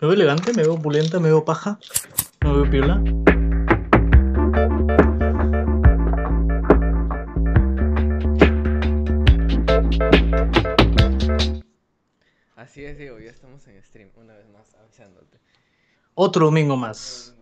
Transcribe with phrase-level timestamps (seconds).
[0.00, 1.78] Me veo elegante, me veo opulenta, me veo paja,
[2.44, 3.02] me veo piola.
[12.56, 15.38] Así es, Diego, ya estamos en stream, una vez más avisándote.
[16.14, 17.34] Otro domingo más.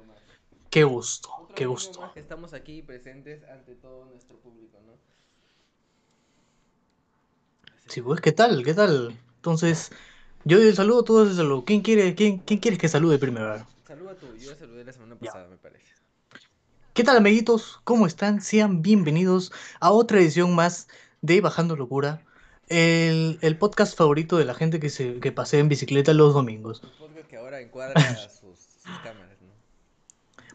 [0.71, 2.01] Qué gusto, Otro qué gusto.
[2.01, 4.93] más que estamos aquí presentes ante todo nuestro público, ¿no?
[7.87, 8.05] Así Sí, es.
[8.05, 8.63] pues, ¿qué tal?
[8.65, 9.17] ¿Qué tal?
[9.37, 9.91] Entonces,
[10.47, 11.65] yo doy el saludo, tú das el saludo.
[11.65, 13.67] ¿Quién quiere, quién, quién quieres que salude primero?
[13.87, 15.33] Saluda tú, yo ya saludé la semana Ya.
[15.33, 15.85] pasada, me parece.
[16.95, 17.81] ¿Qué tal, amiguitos?
[17.85, 18.41] ¿Cómo están?
[18.41, 20.89] Sean bienvenidos a otra edición más
[21.21, 22.23] de Bajando Locura,
[22.69, 26.81] el, el podcast favorito de la gente que, se, que pasea en bicicleta los domingos.
[26.83, 29.53] Un podcast que ahora encuadra sus, sus cámaras, ¿no?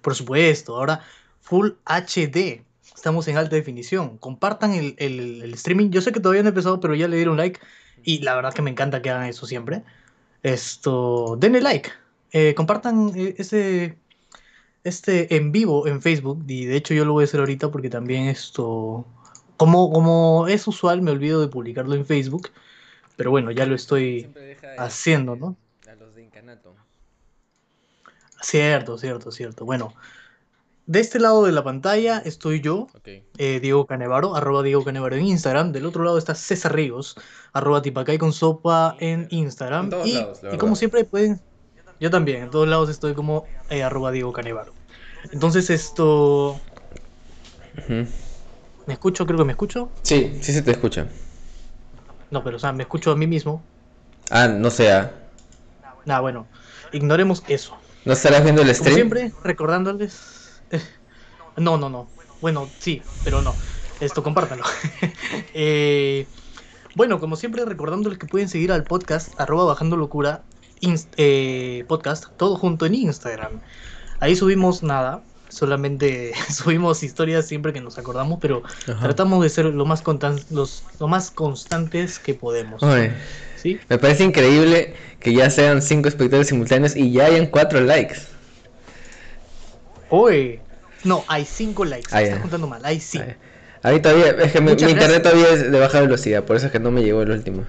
[0.02, 1.04] Por supuesto, ahora
[1.42, 2.64] Full HD.
[2.96, 4.18] Estamos en alta definición.
[4.18, 5.90] Compartan el, el- el streaming.
[5.90, 7.60] Yo sé que todavía no he empezado, pero ya le dieron like.
[8.04, 9.84] Y la verdad que me encanta que hagan eso siempre.
[10.44, 11.90] Esto, denle like.
[12.32, 13.98] Eh, compartan eh, ese,
[14.84, 16.44] este en vivo en Facebook.
[16.48, 19.06] Y de hecho yo lo voy a hacer ahorita porque también esto,
[19.58, 22.50] como, como es usual, me olvido de publicarlo en Facebook.
[23.18, 25.56] Pero bueno, ya lo estoy deja haciendo, este, ¿no?
[25.92, 26.76] A los de Incanato.
[28.42, 29.66] Cierto, cierto, cierto.
[29.66, 29.94] Bueno,
[30.86, 35.26] de este lado de la pantalla estoy yo, eh, Diego Canevaro, arroba Diego Canevaro en
[35.26, 35.72] Instagram.
[35.72, 37.16] Del otro lado está César Ríos,
[37.54, 39.86] arroba Tipacay con sopa en Instagram.
[39.86, 41.40] En todos y, lados, la y como siempre pueden,
[42.00, 44.74] yo también, en todos lados estoy como eh, arroba Diego Canevaro.
[45.32, 46.60] Entonces esto.
[47.88, 49.26] ¿me escucho?
[49.26, 49.90] Creo que me escucho.
[50.02, 51.08] Sí, sí se te escucha.
[52.32, 53.62] No, pero o sea, me escucho a mí mismo.
[54.30, 55.14] Ah, no sea.
[56.06, 56.48] Nada, bueno,
[56.92, 57.78] ignoremos eso.
[58.06, 58.96] ¿No estarás viendo el Como stream?
[58.96, 60.31] siempre, recordándoles.
[61.58, 62.08] No, no, no.
[62.42, 63.56] Bueno, sí, pero no.
[64.00, 64.64] Esto, compártanlo.
[65.54, 66.28] Eh,
[66.96, 70.44] bueno, como siempre, recordándoles que pueden seguir al podcast, arroba bajando locura,
[70.82, 73.60] inst- eh, podcast, todo junto en Instagram.
[74.20, 79.00] Ahí subimos nada, solamente subimos historias siempre que nos acordamos, pero Ajá.
[79.02, 80.04] tratamos de ser lo más,
[80.50, 82.82] los, lo más constantes que podemos.
[83.56, 83.80] ¿Sí?
[83.90, 88.18] me parece increíble que ya sean cinco espectadores simultáneos y ya hayan cuatro likes.
[90.10, 90.62] Oye,
[91.04, 92.10] no, hay cinco likes.
[92.12, 93.26] Ah, estás contando mal, hay cinco.
[93.28, 93.36] Ay,
[93.84, 96.72] A mí todavía, es que mi, internet todavía es de baja velocidad, por eso es
[96.72, 97.66] que no me llegó el último.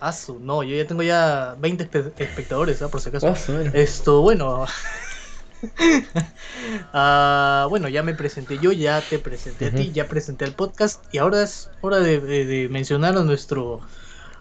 [0.00, 2.88] Asu, no, yo ya tengo ya 20 espe- espectadores, ¿ah?
[2.88, 3.28] por si acaso.
[3.32, 3.60] Oh.
[3.72, 4.66] Esto, bueno.
[6.92, 11.02] Ah, bueno, ya me presenté yo, ya te presenté a ti, ya presenté al podcast
[11.12, 13.80] y ahora es hora de, de- de mencionar a nuestro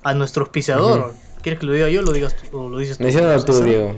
[0.03, 1.15] a nuestro auspiciador.
[1.41, 3.03] ¿Quieres que lo diga yo o lo digas tú, o lo dices tú?
[3.03, 3.63] Menciónalo tú?
[3.63, 3.95] Diego.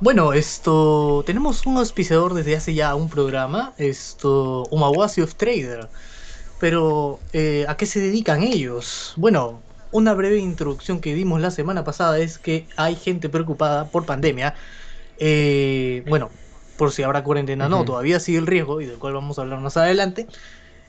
[0.00, 5.88] Bueno, esto tenemos un auspiciador desde hace ya un programa, esto Umawasi of Trader.
[6.60, 9.14] Pero eh, ¿a qué se dedican ellos?
[9.16, 14.06] Bueno, una breve introducción que dimos la semana pasada es que hay gente preocupada por
[14.06, 14.54] pandemia.
[15.18, 16.30] Eh, bueno,
[16.76, 19.60] por si habrá cuarentena, no, todavía sigue el riesgo y del cual vamos a hablar
[19.60, 20.26] más adelante.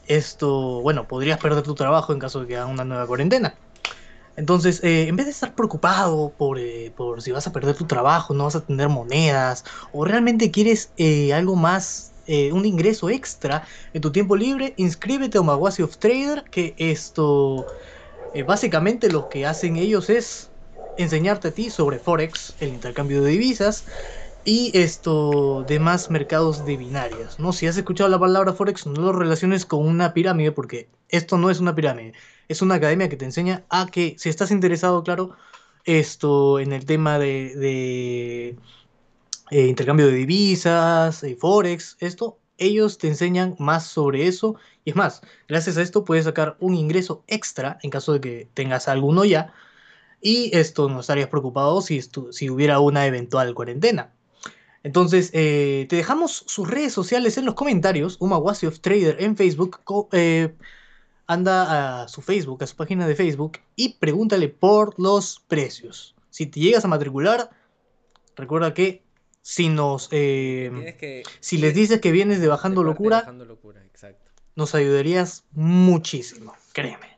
[0.08, 3.56] Esto, bueno, podrías perder tu trabajo en caso de que haga una nueva cuarentena.
[4.36, 7.88] Entonces, eh, en vez de estar preocupado por, eh, por si vas a perder tu
[7.88, 12.12] trabajo, no vas a tener monedas, o realmente quieres eh, algo más,
[12.52, 17.68] un ingreso extra en tu tiempo libre, inscríbete a Umawasi of Trader, que esto,
[18.48, 20.52] básicamente lo que hacen ellos es
[20.98, 23.86] enseñarte a ti sobre Forex, el intercambio de divisas,
[24.44, 27.54] y esto, demás mercados de binarias, ¿no?
[27.54, 31.50] Si has escuchado la palabra Forex, no lo relaciones con una pirámide, porque esto no
[31.52, 32.14] es una pirámide
[32.48, 35.36] es una academia que te enseña a que, si estás interesado, claro,
[35.86, 38.56] esto en el tema de, de,
[39.52, 44.56] eh, intercambio de divisas, eh, forex, esto, ellos te enseñan más sobre eso.
[44.84, 48.50] Y es más, gracias a esto puedes sacar un ingreso extra en caso de que
[48.54, 49.54] tengas alguno ya.
[50.22, 52.02] Y esto no estarías preocupado si,
[52.32, 54.12] si hubiera una eventual cuarentena.
[54.84, 58.18] Entonces, eh, te dejamos sus redes sociales en los comentarios.
[58.20, 59.80] Umawasi of Trader en Facebook.
[61.28, 66.16] Anda a su Facebook, a su página de Facebook y pregúntale por los precios.
[66.30, 67.50] Si te llegas a matricular,
[68.36, 69.04] recuerda que
[69.42, 73.20] si nos eh, que si les dices que vienes de Bajando de parte de Locura,
[73.20, 74.32] Bajando locura, exacto.
[74.56, 77.16] nos ayudarías muchísimo, créeme.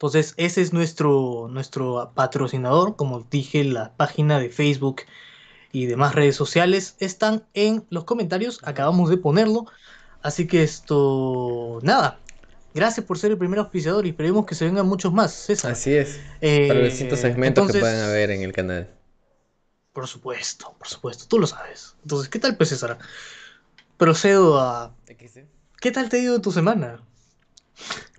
[0.00, 2.96] Entonces, ese es nuestro, nuestro patrocinador.
[2.96, 5.02] Como dije, la página de Facebook
[5.72, 8.60] y demás redes sociales están en los comentarios.
[8.62, 9.66] Acabamos de ponerlo.
[10.22, 12.18] Así que esto, nada.
[12.74, 15.72] Gracias por ser el primer auspiciador y esperemos que se vengan muchos más, César.
[15.72, 16.20] Así es.
[16.40, 18.88] Eh, Para los distintos segmentos entonces, que puedan haber en el canal.
[19.92, 21.96] Por supuesto, por supuesto, tú lo sabes.
[22.02, 22.98] Entonces, ¿qué tal, pues, César?
[23.96, 24.94] Procedo a...
[25.80, 27.02] ¿Qué tal te ha ido tu semana?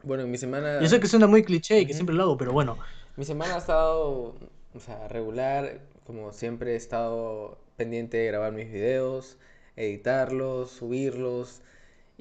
[0.03, 0.81] Bueno, mi semana.
[0.81, 2.77] Yo sé que suena muy cliché y que siempre lo hago, pero bueno.
[3.15, 4.35] Mi semana ha estado
[4.73, 9.37] O sea, regular, como siempre he estado pendiente de grabar mis videos,
[9.75, 11.61] editarlos, subirlos.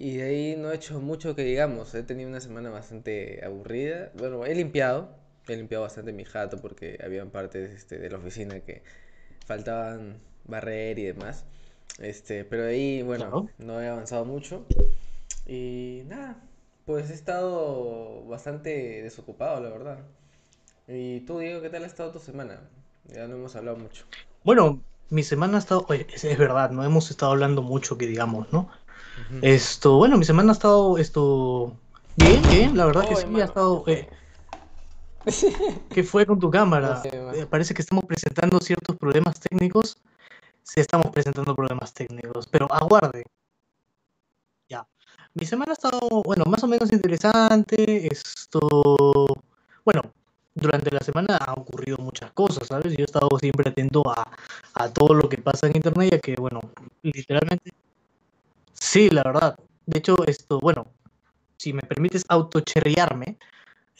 [0.00, 1.94] Y de ahí no he hecho mucho que digamos.
[1.94, 4.10] He tenido una semana bastante aburrida.
[4.16, 5.10] Bueno, he limpiado.
[5.46, 8.82] He limpiado bastante mi jato porque habían partes este, de la oficina que
[9.46, 10.16] faltaban
[10.46, 11.44] barrer y demás.
[11.98, 13.48] Este, pero de ahí, bueno, Claro.
[13.58, 14.64] no he avanzado mucho.
[15.46, 16.40] Y nada,
[16.86, 19.98] pues he estado bastante desocupado, la verdad.
[20.88, 22.60] Y tú, Diego, ¿qué tal ha estado tu semana?
[23.04, 24.06] Ya no hemos hablado mucho.
[24.44, 24.80] Bueno,
[25.10, 28.52] mi semana ha estado, oye, es, es verdad, no hemos estado hablando mucho que digamos,
[28.52, 28.70] ¿no?
[29.42, 31.76] Esto, bueno, mi semana ha estado, esto,
[32.16, 34.08] bien, bien, la verdad que sí, ha estado, ¿qué eh,
[35.90, 36.96] ¿qué fue con tu No cámara?
[37.02, 37.10] sé.
[37.40, 39.96] Eh, parece que estamos presentando ciertos problemas técnicos.
[40.62, 43.24] Sí, estamos presentando problemas técnicos, pero aguarde.
[44.68, 44.86] Ya.
[45.34, 48.06] Mi semana ha estado, bueno, más o menos interesante.
[48.06, 48.60] Esto,
[49.84, 50.02] bueno,
[50.54, 52.92] durante la semana han ocurrido muchas cosas, ¿sabes?
[52.96, 54.24] Yo he estado siempre atento a,
[54.74, 56.60] a todo lo que pasa en internet, ya que, bueno,
[57.02, 57.70] literalmente,
[58.90, 59.56] sí, la verdad.
[59.86, 60.86] De hecho, esto, bueno,
[61.56, 63.38] si me permites autocherrearme,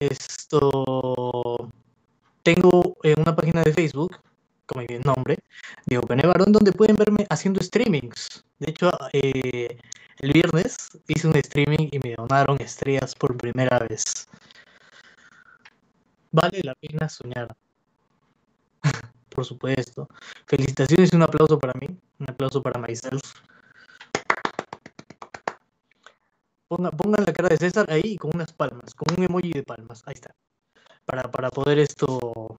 [0.01, 1.71] esto,
[2.43, 4.19] tengo eh, una página de Facebook,
[4.67, 5.39] como mi nombre,
[5.87, 8.45] Diego Pene Barón, donde pueden verme haciendo streamings.
[8.59, 9.79] De hecho, eh,
[10.19, 10.77] el viernes
[11.07, 14.29] hice un streaming y me donaron estrellas por primera vez.
[16.33, 17.57] Vale la pena soñar,
[19.29, 20.09] por supuesto.
[20.47, 21.89] Felicitaciones y un aplauso para mí,
[22.19, 23.23] un aplauso para myself.
[26.71, 30.05] Ponga, pongan la cara de César ahí con unas palmas, con un emoji de palmas.
[30.07, 30.37] Ahí está.
[31.05, 32.57] Para, para poder esto.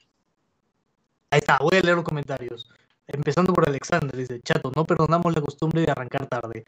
[1.29, 2.69] Ahí está, voy a leer los comentarios.
[3.07, 6.65] Empezando por Alexander, dice, chato, no perdonamos la costumbre de arrancar tarde.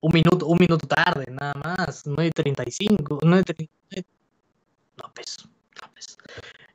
[0.00, 2.06] Un minuto, un minuto tarde, nada más.
[2.06, 3.68] 9.35, 9.30.
[4.96, 5.38] No, pues,
[5.82, 6.16] no, pues.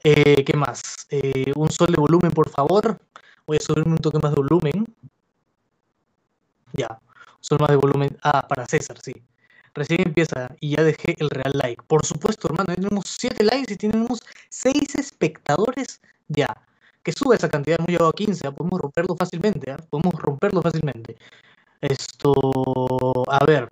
[0.03, 1.07] ¿Qué más?
[1.09, 2.99] Eh, un sol de volumen, por favor.
[3.47, 4.85] Voy a subirme un toque más de volumen.
[6.73, 8.17] Ya, un sol más de volumen.
[8.21, 9.13] Ah, para César, sí.
[9.73, 11.81] Recién empieza y ya dejé el real like.
[11.87, 14.19] Por supuesto, hermano, ya tenemos 7 likes y tenemos
[14.49, 16.47] 6 espectadores ya.
[17.03, 18.51] Que sube esa cantidad, hemos llegado a 15, ¿ah?
[18.51, 19.77] podemos romperlo fácilmente, ¿ah?
[19.89, 21.17] podemos romperlo fácilmente.
[21.81, 22.33] Esto,
[23.27, 23.71] a ver,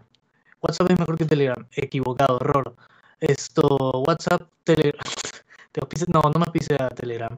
[0.61, 2.75] WhatsApp es mejor que Telegram, equivocado, error.
[3.19, 3.67] Esto,
[4.07, 5.03] WhatsApp, Telegram,
[6.07, 7.37] no, no me auspicia Telegram,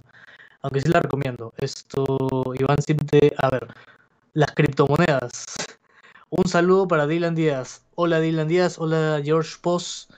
[0.61, 1.53] aunque sí la recomiendo.
[1.57, 3.67] Esto, Iván Simte, a ver,
[4.33, 5.45] las criptomonedas.
[6.33, 7.83] Un saludo para Dylan Díaz.
[7.93, 10.11] Hola Dylan Díaz, hola George Post.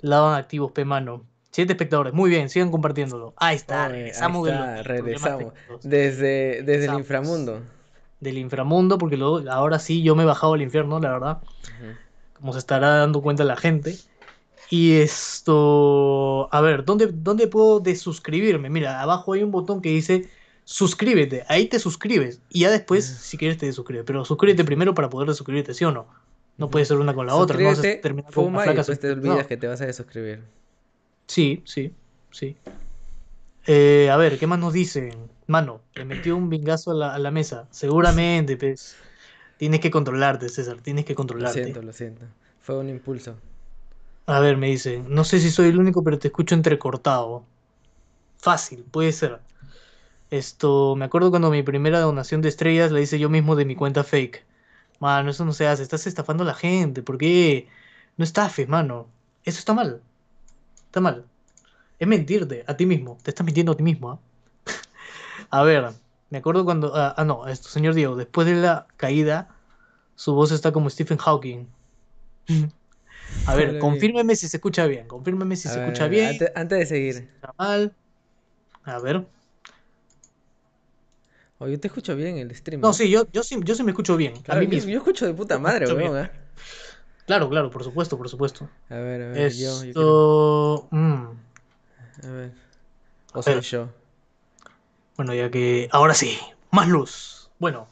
[0.00, 1.22] Lavan activos, P mano.
[1.52, 3.32] Siete espectadores, muy bien, sigan compartiéndolo.
[3.36, 5.54] Ahí está, ahí regresamos de los regresamos.
[5.84, 7.60] Desde, desde el inframundo.
[8.18, 11.38] del inframundo, porque luego, ahora sí yo me he bajado al infierno, la verdad,
[12.32, 13.96] como se estará dando cuenta la gente.
[14.68, 18.68] Y esto, a ver, ¿dónde, dónde puedo desuscribirme?
[18.68, 20.28] Mira, abajo hay un botón que dice
[20.66, 24.04] suscríbete, ahí te suscribes y ya después, si quieres, te desuscribes.
[24.06, 26.08] Pero suscríbete primero para poder desuscribirte, ¿sí o no?
[26.58, 28.64] No puede ser una con la otra, no vas a Suscríbete, terminar con una fuma
[28.64, 30.44] y flaca después te olvidas que te vas a desuscribir.
[31.28, 31.96] Sí, sí,
[32.30, 32.56] sí.
[33.64, 35.30] Eh, a ver, ¿qué más nos dicen?
[35.46, 37.68] Mano, le metió un vingazo a la, a la mesa.
[37.70, 38.96] Seguramente, pues.
[39.58, 41.62] Tienes que controlarte, César, tienes que Lo controlarte.
[41.62, 42.26] siento, lo siento.
[42.60, 43.36] Fue un impulso.
[44.26, 47.44] A ver, me dicen, no sé si soy el único, pero te escucho entrecortado.
[48.38, 49.40] Fácil, puede ser.
[50.30, 53.76] Esto, me acuerdo cuando mi primera donación de estrellas la hice yo mismo de mi
[53.76, 54.44] cuenta fake.
[55.00, 57.02] Mano, eso no se hace, estás estafando a la gente.
[57.02, 57.68] ¿Por qué?
[58.16, 59.08] No estafes, mano.
[59.44, 60.02] Eso está mal.
[60.86, 61.26] Está mal.
[61.98, 63.18] Es mentirte a ti mismo.
[63.22, 64.20] Te estás mintiendo a ti mismo, ¿ah?
[65.50, 65.92] A ver,
[66.30, 66.94] me acuerdo cuando.
[66.94, 69.48] Ah, ah, no, esto, señor Diego, después de la caída,
[70.16, 71.66] su voz está como Stephen Hawking.
[73.46, 75.06] A ver, confírmeme si se escucha bien.
[75.08, 76.26] Confírmeme si A se ver, escucha bien.
[76.30, 77.16] Antes, antes de si seguir.
[77.28, 77.94] escucha mal.
[78.84, 79.26] A ver.
[81.58, 82.80] Oh, yo te escucho bien el stream.
[82.80, 84.34] No, sí, yo, yo sí, yo sí me escucho bien.
[84.48, 84.90] A mí yo, mismo.
[84.90, 86.16] yo escucho de puta Yo madre, weón.
[86.16, 86.30] ¿ah?
[87.26, 88.68] Claro, claro, por supuesto, por supuesto.
[88.90, 90.88] A ver, a ver, yo, yo Esto.
[90.90, 91.24] mm,
[92.24, 92.52] A ver.
[93.32, 93.88] O soy yo.
[95.16, 95.88] Bueno, ya que.
[95.92, 96.38] Ahora sí,
[96.70, 97.50] más luz.
[97.58, 97.88] Bueno.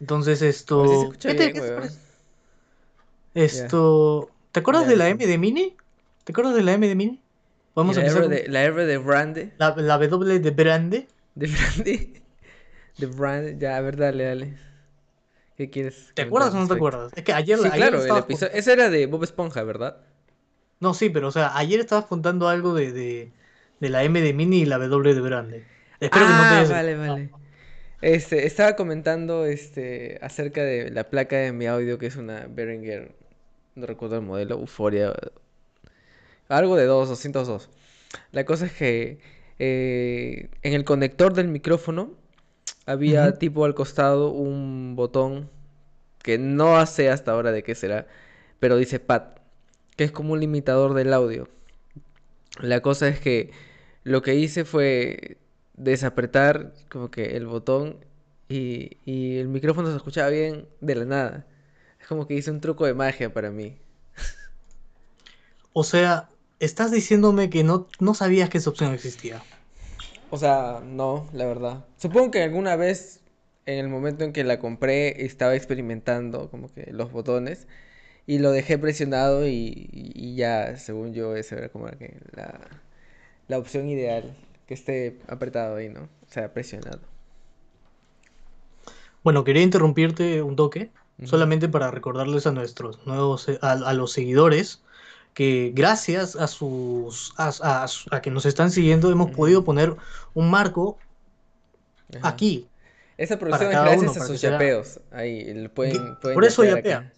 [0.00, 1.10] Entonces si se esto.
[1.20, 1.90] ¿Qué te- bien, te?
[3.34, 4.30] Esto.
[4.52, 5.10] ¿Te acuerdas de la sí.
[5.12, 5.76] M de Mini?
[6.24, 7.20] ¿Te acuerdas de la M de Mini?
[7.74, 9.52] Vamos a la empezar R con de, la R de Brande.
[9.58, 11.08] la, la W de Brande.
[11.34, 12.22] De Brande.
[12.98, 13.56] De Brande.
[13.58, 14.58] Ya, a ver, dale, dale.
[15.56, 16.12] ¿Qué quieres?
[16.14, 17.12] ¿Te acuerdas o no te acuerdas?
[17.16, 18.52] Es que ayer, Sí, ayer claro, el episodio.
[18.54, 19.98] Ese era de Bob Esponja, ¿verdad?
[20.80, 23.32] No, sí, pero o sea, ayer estabas contando algo de, de,
[23.80, 25.66] de la M de Mini y la W de Brande.
[26.00, 27.30] Espero que no te Ah, hayas vale, vale.
[28.00, 33.14] Este, estaba comentando este, acerca de la placa de mi audio, que es una Behringer,
[33.76, 35.14] no recuerdo el modelo, Euphoria,
[36.48, 37.70] algo de 2, 202.
[38.32, 39.18] La cosa es que
[39.58, 42.12] eh, en el conector del micrófono
[42.86, 45.50] había tipo al costado un botón
[46.22, 48.06] que no sé hasta ahora de qué será,
[48.60, 49.22] pero dice pad,
[49.96, 51.48] que es como un limitador del audio.
[52.60, 53.50] La cosa es que
[54.04, 55.38] lo que hice fue
[55.74, 57.98] desapretar como que el botón
[58.48, 61.46] y, y el micrófono se escuchaba bien de la nada.
[62.00, 63.76] Es como que hice un truco de magia para mí.
[65.74, 69.42] O sea, estás diciéndome que no, no sabías que esa opción existía.
[70.34, 71.84] O sea, no, la verdad.
[71.96, 73.20] Supongo que alguna vez,
[73.66, 77.68] en el momento en que la compré, estaba experimentando como que los botones
[78.26, 82.60] y lo dejé presionado y, y ya, según yo, esa era como que la,
[83.48, 84.36] la opción ideal,
[84.66, 86.02] que esté apretado ahí, ¿no?
[86.04, 87.00] O sea, presionado.
[89.24, 90.92] Bueno, quería interrumpirte un toque,
[91.24, 94.83] solamente para recordarles a nuestros nuevos, a, a los seguidores,
[95.34, 97.86] que gracias a sus, a, a-
[98.16, 99.94] a que nos están siguiendo, hemos podido poner
[100.32, 100.96] un marco
[102.16, 102.28] ajá.
[102.28, 102.68] aquí
[103.16, 105.00] Esa producción es uno, gracias a sus sea, yapeos.
[105.10, 107.12] Ahí, pueden, pueden por eso yapea, acá.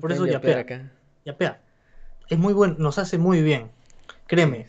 [0.00, 0.92] Por eso yapea, acá.
[1.24, 1.60] yapea.
[2.28, 3.70] Es muy bueno, nos hace muy bien,
[4.26, 4.66] créeme.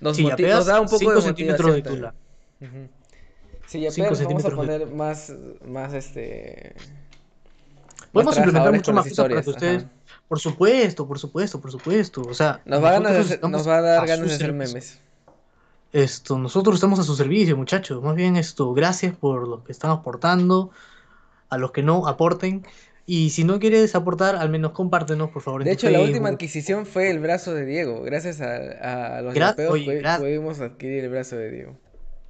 [0.00, 2.14] Nos Si nos da un poco de 5 centímetros de tula.
[3.66, 5.32] Si 5 yapeas, vamos a de poner más,
[5.66, 6.74] más este,
[8.12, 9.92] Podemos implementar mucho más cosas para que ustedes, Ajá.
[10.28, 12.22] Por supuesto, por supuesto, por supuesto.
[12.22, 15.00] O sea, Nos va a hacer- nos va dar a ganas de hacer memes.
[15.92, 18.02] Esto, nosotros estamos a su servicio, muchachos.
[18.02, 20.70] Más bien esto, gracias por los que están aportando,
[21.48, 22.66] a los que no aporten.
[23.06, 26.86] Y si no quieres aportar, al menos compártenos, por favor, De hecho, la última adquisición
[26.86, 28.02] fue el brazo de Diego.
[28.02, 31.76] Gracias a, a los Gra- yapeos Oye, pudimos adquirir el brazo de Diego.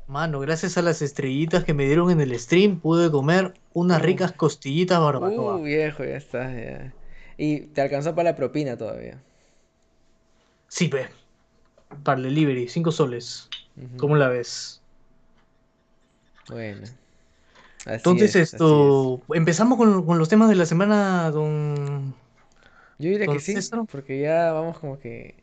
[0.09, 4.05] mano, gracias a las estrellitas que me dieron en el stream, pude comer unas Uh,
[4.05, 5.59] ricas costillitas uh, barbacoa.
[5.59, 6.93] viejo, ya está, ya.
[7.37, 9.23] Y te alcanzó para la propina todavía.
[10.69, 11.09] Sí, pe,
[12.05, 13.55] para el delivery, 5 soles.
[13.97, 14.83] ¿Cómo la ves?
[16.49, 16.97] Bueno,
[17.87, 19.11] así Entonces, es, así es.
[19.15, 22.15] esto, empezamos con, con los temas de la semana, don,
[22.99, 23.81] Yo diría don que sí, César.
[23.91, 25.35] porque ya vamos como que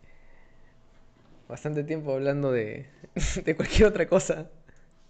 [1.47, 2.87] bastante tiempo hablando de,
[3.45, 4.49] de cualquier otra cosa.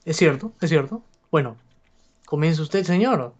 [0.05, 1.03] Es cierto, es cierto.
[1.31, 1.57] Bueno,
[2.25, 3.35] comienza usted, señor.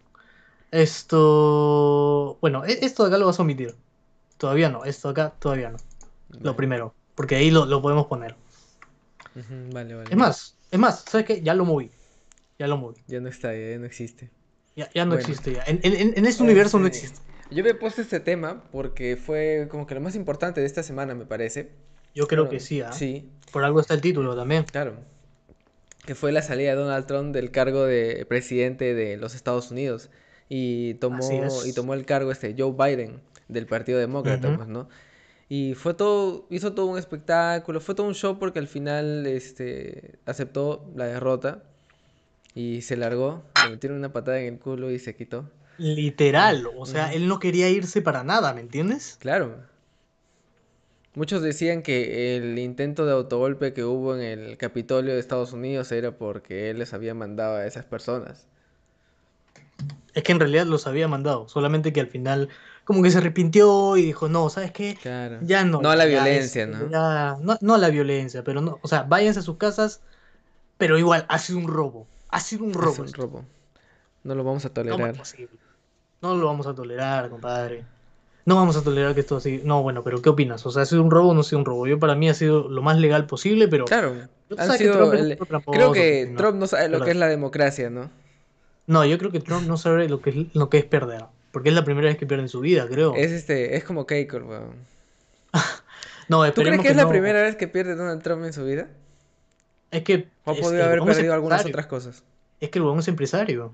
[0.72, 3.76] Esto, bueno, e- esto de acá lo vas a omitir.
[4.38, 5.78] Todavía no, esto de acá todavía no.
[6.40, 8.36] Lo primero, porque ahí lo, lo podemos poner.
[9.72, 10.10] Vale, vale.
[10.10, 11.42] Es más, es más, ¿sabes qué?
[11.42, 11.90] Ya lo moví.
[12.58, 13.02] Ya lo moví.
[13.06, 14.30] Ya no está, ya no existe.
[14.74, 15.62] Ya, ya no Bueno, existe ya.
[15.66, 17.20] En, en- en- este universo no este, existe.
[17.50, 20.82] yo me he puesto este tema porque fue como que lo más importante de esta
[20.82, 21.70] semana, me parece.
[22.14, 22.90] Yo creo Bueno, que sí, ¿ah?
[22.90, 24.64] sí, Por algo está el título también.
[24.70, 24.94] claro.
[26.06, 30.10] Que fue la salida de Donald Trump del cargo de presidente de los Estados Unidos.
[30.48, 34.88] Y tomó, y tomó el cargo este Joe Biden del Partido Demócrata, pues, ¿no?
[35.48, 40.18] Y fue todo, hizo todo un espectáculo, fue todo un show porque al final este,
[40.24, 41.62] aceptó la derrota
[42.54, 45.50] y se largó, le metieron una patada en el culo y se quitó.
[45.78, 49.16] Literal, o sea, él no quería irse para nada, ¿me entiendes?
[49.20, 49.56] Claro.
[51.14, 55.92] Muchos decían que el intento de autogolpe que hubo en el Capitolio de Estados Unidos
[55.92, 58.46] era porque él les había mandado a esas personas.
[60.14, 62.48] Es que en realidad los había mandado, solamente que al final
[62.84, 64.98] como que se arrepintió y dijo, no, ¿sabes qué?
[65.00, 65.38] Claro.
[65.42, 66.90] Ya no, No a la violencia, este, ¿no?
[66.90, 70.00] ya- no, no a la violencia, pero no, o sea, váyanse a sus casas,
[70.78, 73.44] pero igual, ha sido un robo, ha sido un robo un esto, robo.
[74.24, 75.48] No lo vamos a ¿cómo es tolerar.
[76.20, 77.84] No lo vamos a tolerar, compadre.
[78.44, 79.60] No vamos a tolerar que esto así.
[79.64, 80.64] No, bueno, pero ¿qué opinas?
[80.66, 81.86] O sea, ¿ha sido un robo o no ha sido un robo?
[81.86, 84.14] Yo para mí ha sido lo más legal posible, pero Claro,
[84.76, 87.28] que sido Trump un el- tramposo, Creo que Trump no sabe lo que es la
[87.28, 88.10] democracia, ¿no?
[88.86, 91.68] No, yo creo que Trump no sabe lo que es, lo que es perder, porque
[91.68, 93.14] es la primera vez que pierde en su vida, creo.
[93.14, 94.74] Es este, es como Keiko, weón.
[96.28, 98.88] No, ¿Tú crees que es la primera vez que pierde Donald Trump en su vida?
[99.90, 102.24] Es que ¿O es- podido haber perdido algunas otras cosas?
[102.60, 103.72] Es que el huevón es empresario.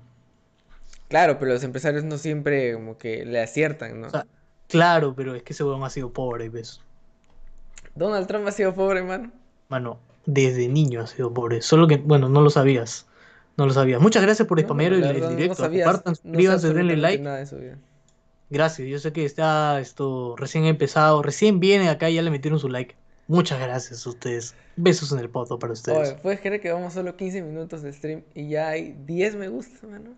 [1.07, 4.07] Claro, pero los empresarios no siempre como que le aciertan, ¿no?
[4.07, 4.25] O sea,
[4.67, 6.81] claro, pero es que ese huevón ha sido pobre, ¿ves?
[7.95, 9.31] Donald Trump ha sido pobre, mano.
[9.69, 11.61] Mano, desde niño ha sido pobre.
[11.61, 13.07] Solo que, bueno, no lo sabías.
[13.59, 14.01] No lo sabías.
[14.01, 15.55] Muchas gracias por No, spamero la el, el no directo.
[15.55, 17.23] sabías, Compartan, no sé suscríbanse, denle like.
[17.23, 17.75] nada de.
[18.49, 18.87] Gracias.
[18.87, 21.21] Yo sé que está esto recién empezado.
[21.21, 22.95] Recién viene acá y ya le metieron su like.
[23.27, 24.55] Muchas gracias a ustedes.
[24.75, 26.09] Besos en el poto para ustedes.
[26.13, 29.49] Oye, ¿puedes creer que vamos solo 15 minutos de stream y ya hay 10 me
[29.49, 30.11] gusta, mano?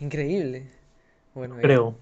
[0.00, 0.66] Increíble.
[1.34, 1.56] Bueno.
[1.60, 1.94] Creo.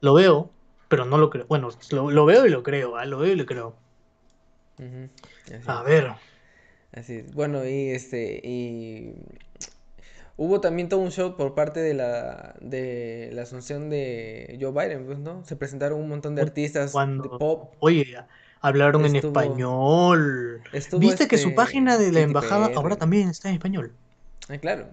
[0.00, 0.50] Lo veo,
[0.88, 1.46] pero no lo creo.
[1.46, 3.04] Bueno, lo, lo veo y lo creo.
[3.04, 3.76] Lo veo y lo creo.
[5.66, 6.12] A ver.
[6.92, 7.34] Así es.
[7.34, 9.14] Bueno, y este, y
[10.36, 15.06] hubo también todo un show por parte de la, de la asunción de Joe Biden,
[15.06, 15.44] pues, ¿no?
[15.44, 17.74] Se presentaron un montón de artistas de pop.
[17.80, 18.16] Oye,
[18.62, 20.62] Hablaron en español.
[20.98, 23.92] ¿Viste que su página este de la embajada ahora también está en español?
[24.48, 24.88] Ah, claro.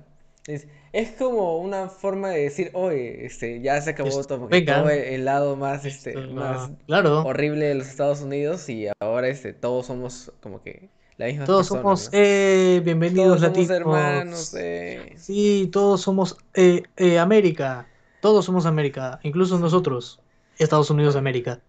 [0.47, 4.89] Es, es como una forma de decir, oye, este, ya se acabó Esto, todo, todo
[4.89, 9.27] el, el lado más, este, esto, más claro, horrible de los Estados Unidos y ahora,
[9.27, 12.09] este, todos somos como que las mismas todos personas, somos, ¿no?
[12.19, 14.55] eh, bienvenidos Todos somos hermanos, latinos.
[14.55, 15.13] eh.
[15.17, 17.87] Sí, todos somos eh, eh, América.
[18.19, 20.19] Todos somos América, incluso nosotros,
[20.57, 21.59] Estados Unidos de América.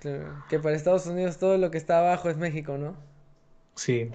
[0.00, 2.94] Claro, que para Estados Unidos todo lo que está abajo es México, ¿no?
[3.74, 4.10] Sí.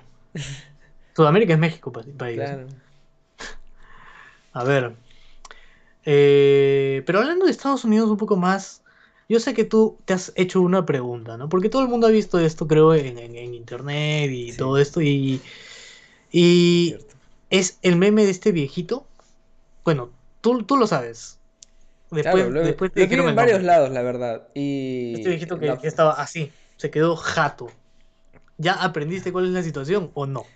[1.16, 2.46] Sudamérica es México pa- para ellos.
[2.46, 2.68] Claro.
[4.54, 4.96] A ver.
[6.06, 8.82] eh, pero hablando de Estados Unidos un poco más,
[9.32, 11.50] yo sé que tú te has hecho una pregunta, ¿no?
[11.50, 14.78] Porque todo el mundo ha visto esto, creo, en, en- en internet y Sí, todo
[14.78, 15.02] esto.
[15.02, 15.44] Y,
[16.32, 16.98] y
[17.50, 19.08] es el meme de este viejito.
[19.86, 20.12] Bueno,
[20.42, 21.40] tú, tú lo sabes.
[22.22, 23.64] Claro, Después, lo, después te lo en varios nombre.
[23.64, 24.50] lados, la verdad.
[25.12, 27.80] Este Y viejito que, la- que estaba así, se quedó jato.
[28.58, 30.56] ¿Ya aprendiste cuál es la situación o no?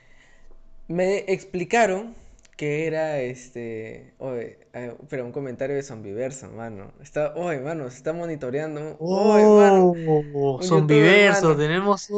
[0.88, 2.16] me explicaron
[2.56, 4.14] que era este.
[4.18, 6.92] Oye, eh, pero un comentario de Zombiverso, mano.
[7.02, 8.96] Está, oye, mano, se está monitoreando.
[9.00, 9.94] Oye, mano.
[10.34, 12.10] Oh, zombiverso, tenemos,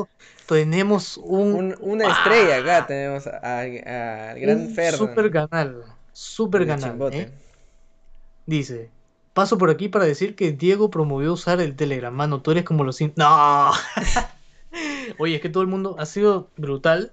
[0.48, 4.98] tenemos un, Un- una estrella acá tenemos a- a- al gran Fernan.
[5.00, 7.14] super canal, super canal.
[7.14, 7.32] ¿eh?
[8.46, 8.90] Dice,
[9.34, 12.84] paso por aquí para decir que Diego promovió usar el Telegram, mano, tú eres como
[12.84, 13.00] los...
[13.16, 13.72] No,
[15.20, 17.12] oye, es que todo el mundo ha sido brutal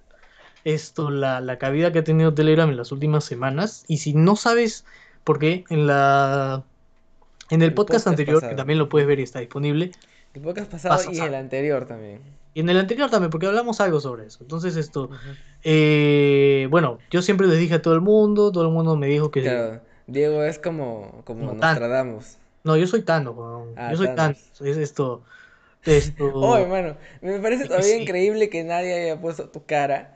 [0.64, 4.37] esto, la, la cabida que ha tenido Telegram en las últimas semanas, y si no
[4.37, 4.85] sabes
[5.25, 6.64] por qué, en la...
[7.50, 9.92] En el El podcast podcast anterior, que también lo puedes ver y está disponible,
[10.33, 12.21] El podcast pasado y el anterior también.
[12.54, 14.38] y en el anterior también, porque hablamos algo sobre eso.
[14.40, 15.11] Entonces esto,
[15.62, 19.30] eh, bueno, yo siempre les dije a todo el mundo, todo el mundo me dijo
[19.30, 19.42] que...
[19.42, 21.80] Claro, Diego es como, como Como Thanos.
[21.80, 22.37] Nostradamus.
[22.62, 23.75] No, yo soy Tano, weón.
[23.76, 24.38] Ah, Yo soy Thanos.
[24.59, 24.71] Tano.
[24.71, 25.23] Es esto.
[25.85, 26.25] Esto.
[26.35, 28.02] Oh, hermano, me parece todavía sí.
[28.02, 30.13] increíble que nadie haya puesto tu cara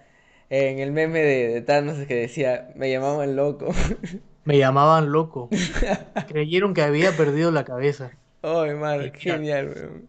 [0.51, 3.69] en el meme de, de Thanos que decía, me llamaban loco.
[4.45, 5.51] Me llamaban loco.
[6.29, 8.13] Creyeron que había perdido la cabeza.
[8.41, 9.13] Oh, qué claro.
[9.19, 10.09] genial, weón.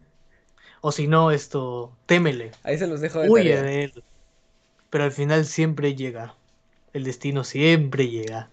[0.80, 1.92] O si no, esto.
[2.06, 2.52] Témele.
[2.64, 3.64] Ahí se los dejo de Huye tarea.
[3.64, 4.04] de él.
[4.90, 6.36] Pero al final siempre llega.
[6.94, 8.50] El destino siempre llega.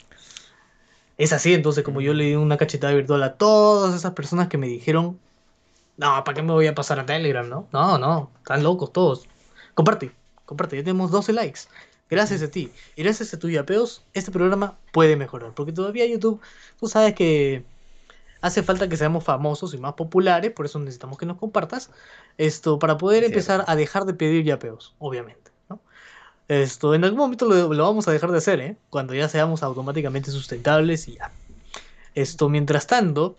[1.19, 4.59] Es así, entonces, como yo le di una cachetada virtual a todas esas personas que
[4.59, 5.19] me dijeron,
[5.97, 7.69] no, ¿para qué me voy a pasar a Telegram, no?
[7.73, 9.27] No, no, están locos todos.
[9.75, 10.13] Comparte,
[10.47, 11.61] comparte, ya tenemos 12 likes.
[12.09, 12.71] Gracias a ti.
[12.95, 15.53] Y gracias a tus yapeos, este programa puede mejorar.
[15.55, 16.41] Porque todavía YouTube,
[16.79, 17.65] tú sabes que
[18.41, 21.91] hace falta que seamos famosos y más populares, por eso necesitamos que nos compartas.
[22.39, 25.51] Esto, para poder empezar a dejar de pedir yapeos, obviamente.
[25.69, 25.81] ¿no?
[26.49, 28.77] Esto, en algún momento lo, lo vamos a dejar de hacer, ¿eh?
[28.89, 31.33] Cuando ya seamos automáticamente sustentables y ya.
[32.15, 33.37] Esto, mientras tanto.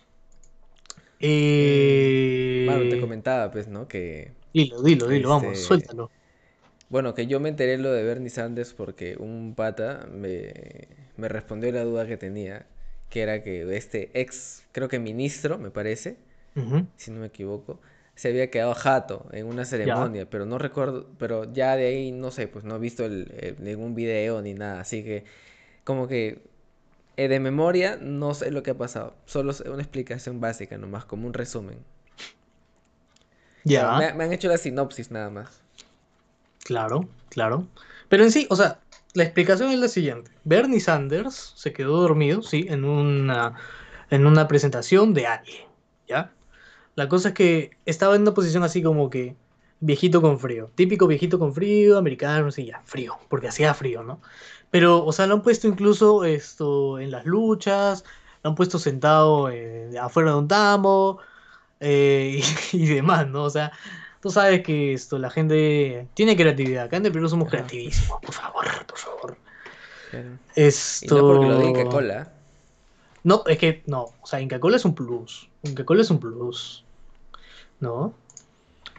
[1.21, 2.65] Eh...
[2.67, 3.87] Mano, te comentaba, pues, ¿no?
[3.87, 6.09] Que, Dilo, dilo, dilo, vamos, Este, suéltalo.
[6.89, 10.53] Bueno, que yo me enteré lo de Bernie Sanders porque un pata me,
[11.17, 12.65] me respondió la duda que tenía,
[13.09, 16.17] que era que este ex, creo que ministro, me parece,
[16.97, 17.79] si no me equivoco,
[18.15, 22.31] se había quedado jato en una ceremonia, pero no recuerdo, pero ya de ahí no
[22.31, 25.25] sé, pues no he visto el, el- ningún video ni nada, así que
[25.85, 26.41] como que
[27.17, 31.27] eh, de memoria no sé lo que ha pasado, solo una explicación básica nomás, como
[31.27, 31.79] un resumen.
[33.97, 34.13] Ya.
[34.15, 35.61] Me han hecho la sinopsis nada más.
[36.67, 37.65] Claro, claro.
[38.09, 38.81] Pero en sí, o sea,
[39.13, 40.31] la explicación es la siguiente.
[40.43, 43.53] Bernie Sanders se quedó dormido, sí, en una,
[44.09, 45.65] en una presentación de alguien,
[46.09, 46.33] ¿ya?
[46.95, 49.37] La cosa es que estaba en una posición así como que
[49.79, 50.69] viejito con frío.
[50.75, 54.19] Típico viejito con frío, americano, sí, ya, frío, porque hacía frío, ¿no?
[54.69, 58.03] Pero, o sea, lo han puesto incluso esto en las luchas,
[58.43, 61.19] lo han puesto sentado eh, afuera de un tambo
[61.79, 62.41] eh,
[62.73, 63.43] y, y demás, ¿no?
[63.43, 63.71] O sea,
[64.27, 66.83] tú sabes que esto, la gente tiene creatividad.
[66.83, 67.59] Acá en el Perú somos Ajá.
[67.65, 69.37] creativísimos, por favor, por favor.
[70.11, 70.31] Claro.
[70.53, 71.05] Esto...
[71.05, 72.33] Y no porque lo diga Cola.
[73.23, 75.49] No, es que no, o sea, Inca Cola es un plus.
[75.63, 76.83] Inca Cola es un plus.
[77.79, 78.13] ¿No?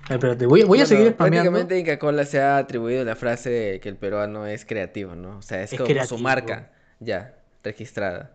[0.05, 1.51] A ver, espérate, voy, voy a seguir spameando.
[1.51, 5.37] prácticamente Inca Cola se ha atribuido la frase de que el peruano es creativo, ¿no?
[5.37, 8.33] O sea, es, Es como su marca ya registrada.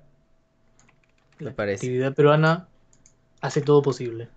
[1.39, 1.87] La parece.
[1.87, 2.67] actividad peruana
[3.41, 4.29] hace todo posible.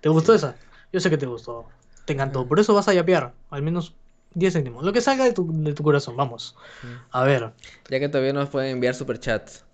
[0.00, 0.56] ¿Te gustó esa?
[0.94, 1.66] Yo sé que te gustó.
[2.04, 2.38] Te encantó.
[2.40, 2.48] Ajá.
[2.48, 3.34] Por eso vas a yapear.
[3.50, 3.96] Al menos
[4.34, 4.84] 10 céntimos.
[4.84, 6.16] Lo que salga de tu, de tu corazón.
[6.16, 6.54] Vamos.
[6.84, 6.86] Mm.
[7.10, 7.52] A ver.
[7.90, 9.64] Ya que todavía nos pueden enviar superchats.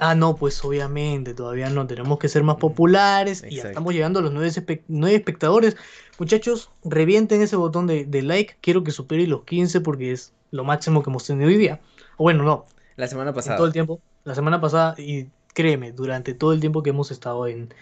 [0.00, 1.34] Ah, no, pues obviamente.
[1.34, 1.86] Todavía no.
[1.86, 3.44] Tenemos que ser más populares.
[3.48, 5.76] Y ya estamos llegando a los 9, espectadores.
[6.18, 8.56] Muchachos, revienten ese botón de, de like.
[8.60, 11.80] Quiero que supere los 15 porque es lo máximo que hemos tenido hoy día.
[12.16, 12.66] O bueno, no.
[12.96, 13.56] La semana en pasada.
[13.56, 14.00] todo el tiempo.
[14.24, 14.96] La semana pasada.
[14.98, 17.72] Y créeme, durante todo el tiempo que hemos estado en,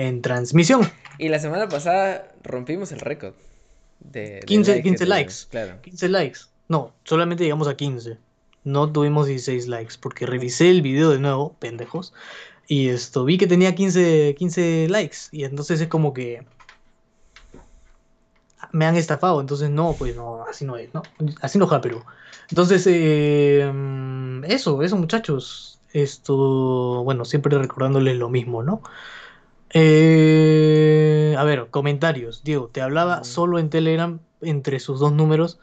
[0.00, 0.90] en transmisión.
[1.18, 3.34] Y la semana pasada rompimos el récord.
[4.00, 5.34] de, de 15, like que 15 tuvieron, likes.
[5.50, 5.82] Claro.
[5.82, 6.38] 15 likes.
[6.68, 8.16] No, solamente llegamos a 15.
[8.64, 12.14] No tuvimos 16 likes porque revisé el video de nuevo, pendejos.
[12.66, 15.16] Y esto vi que tenía 15, 15 likes.
[15.32, 16.46] Y entonces es como que
[18.72, 19.40] me han estafado.
[19.40, 21.02] Entonces no, pues no, así no es, ¿no?
[21.42, 22.02] Así no juega Perú.
[22.48, 23.70] Entonces, eh,
[24.44, 25.78] eso, eso muchachos.
[25.92, 28.80] Esto, bueno, siempre recordándoles lo mismo, ¿no?
[29.72, 32.42] Eh, a ver, comentarios.
[32.44, 33.24] Diego, te hablaba Mm.
[33.24, 35.58] solo en Telegram entre sus dos números.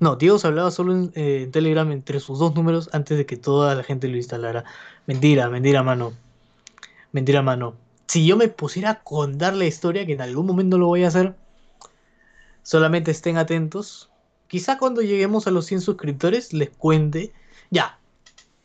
[0.00, 3.26] No, Diego se hablaba solo en, eh, en Telegram entre sus dos números antes de
[3.26, 4.64] que toda la gente lo instalara.
[5.06, 6.12] Mentira, mentira, mano.
[7.12, 7.74] Mentira, mano.
[8.08, 11.08] Si yo me pusiera a contar la historia, que en algún momento lo voy a
[11.08, 11.34] hacer,
[12.62, 14.10] solamente estén atentos.
[14.48, 17.32] Quizá cuando lleguemos a los 100 suscriptores les cuente.
[17.70, 17.98] Ya,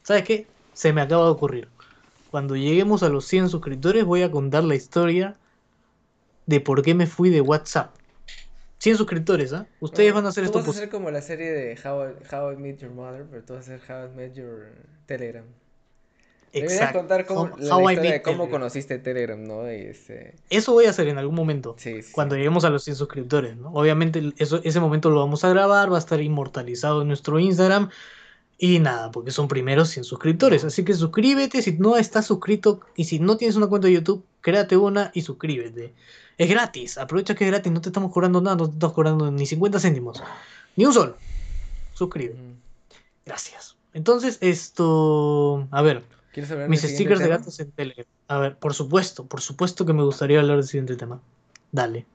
[0.03, 0.47] ¿sabes qué?
[0.73, 1.69] Se me acaba de ocurrir.
[2.31, 5.35] Cuando lleguemos a los 100 suscriptores voy a contar la historia
[6.45, 7.95] de por qué me fui de WhatsApp.
[8.79, 9.65] 100 suscriptores, ¿ah?
[9.81, 12.35] Ustedes van a hacer Tú esto vas a hacer como la serie de How, I-
[12.35, 14.67] How I Met Your Mother, pero tú vas a hacer How I Met Your
[15.05, 15.43] Telegram.
[16.51, 16.99] Exacto.
[16.99, 18.49] contar cómo, How- la, how historia de cómo Telegram.
[18.61, 19.71] conociste Telegram, ¿no?
[19.71, 21.75] Y este, Eso voy a hacer en algún momento.
[21.77, 23.71] sí, sí, Cuando lleguemos a los 100 suscriptores, ¿no?
[23.73, 27.89] Obviamente eso, ese momento lo vamos a grabar, va a estar inmortalizado en nuestro Instagram.
[28.61, 30.65] Y nada, porque son primeros 100 suscriptores.
[30.65, 34.25] Así que suscríbete si no estás suscrito y si no tienes una cuenta de YouTube,
[34.41, 35.93] créate una y suscríbete.
[36.37, 39.31] Es gratis, aprovecha que es gratis, no te estamos cobrando nada, no te estamos cobrando
[39.31, 40.21] ni 50 céntimos,
[40.75, 41.17] ni un solo.
[41.93, 42.55] Suscribe, Ujú.
[43.25, 43.77] gracias.
[43.93, 48.05] Entonces, esto, a ver, ¿Quieres hablar mis stickers de gatos en Telegram.
[48.27, 51.21] A ver, por supuesto, por supuesto que me gustaría hablar del siguiente tema.
[51.71, 52.05] Dale.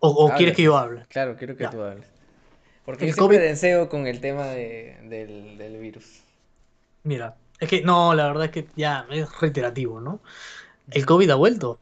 [0.00, 1.06] O, quieres que yo hable.
[1.08, 1.70] Claro, quiero que Ya.
[1.70, 2.06] tú hables.
[2.88, 6.22] Porque El yo siempre COVID- deseo con el tema de, del, del virus.
[7.02, 10.20] Mira, es que no, la verdad es que ya es reiterativo, ¿no?
[10.90, 11.78] El COVID ha vuelto.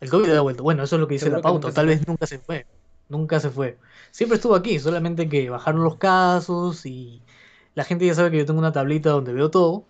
[0.00, 0.64] El COVID ha vuelto.
[0.64, 1.72] Bueno, eso es lo que dice Seguro la pauta.
[1.72, 2.66] Tal vez nunca se fue.
[3.08, 3.78] Nunca se fue.
[4.10, 7.22] Siempre estuvo aquí, solamente que bajaron los casos y
[7.76, 9.84] la gente ya sabe que yo tengo una tablita donde veo todo.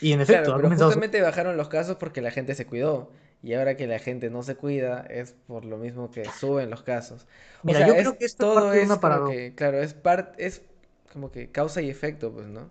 [0.00, 3.10] Y en efecto, Claro, ha pero justamente bajaron los casos porque la gente se cuidó.
[3.42, 6.82] Y ahora que la gente no se cuida, es por lo mismo que suben los
[6.82, 7.26] casos.
[7.66, 9.94] O Mira, sea, yo es- creo que esto es todo es como que, claro, es
[9.94, 10.62] parte, es
[11.12, 12.70] como que causa y efecto, pues, ¿no?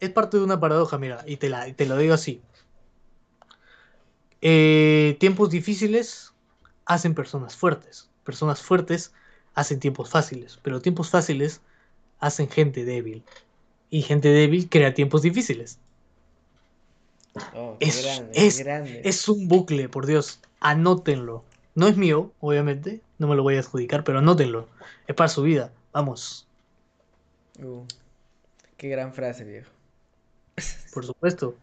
[0.00, 2.42] Es parte de una paradoja, mira, y te, la, te lo digo así.
[4.40, 6.32] Eh, tiempos difíciles
[6.84, 8.10] hacen personas fuertes.
[8.24, 9.12] Personas fuertes
[9.54, 10.58] hacen tiempos fáciles.
[10.62, 11.62] Pero tiempos fáciles
[12.18, 13.24] hacen gente débil.
[13.90, 15.80] Y gente débil crea tiempos difíciles.
[17.54, 19.00] Oh, Es- grande, es- grande.
[19.04, 20.40] Es un bucle, por Dios.
[20.60, 21.44] Anótenlo.
[21.74, 23.00] No es mío, obviamente.
[23.18, 24.68] No me lo voy a adjudicar, pero anótenlo.
[25.06, 25.70] Es para su vida.
[25.92, 26.46] Vamos.
[27.62, 27.84] Uh,
[28.76, 29.70] qué gran frase, viejo.
[30.94, 31.54] Por supuesto.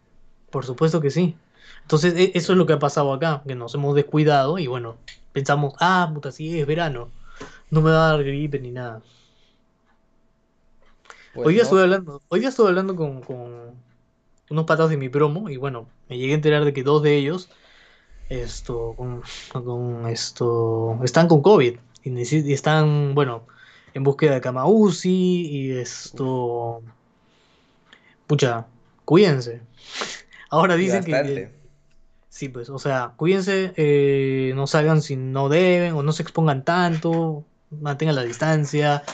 [0.50, 1.36] Por supuesto que sí.
[1.82, 4.96] Entonces, e- eso es lo que ha pasado acá, que nos hemos descuidado y bueno,
[5.32, 7.10] pensamos, ah, puta, sí, es verano.
[7.70, 9.02] No me va a dar gripe ni nada.
[11.34, 11.64] Pues hoy día no.
[11.64, 13.74] estuve hablando, hoy día estuve hablando con, con
[14.50, 17.16] unos patas de mi promo y bueno, me llegué a enterar de que dos de
[17.16, 17.48] ellos
[18.28, 23.46] esto, con, con esto, están con COVID y, están, bueno,
[23.92, 26.82] en búsqueda de cama UCI y esto,
[28.26, 28.66] pucha,
[29.04, 29.60] cuídense.
[30.50, 31.10] Ahora dicen que.
[32.28, 36.64] Sí, pues, o sea, cuídense, eh, no salgan si no deben o no se expongan
[36.64, 39.04] tanto, mantengan la distancia.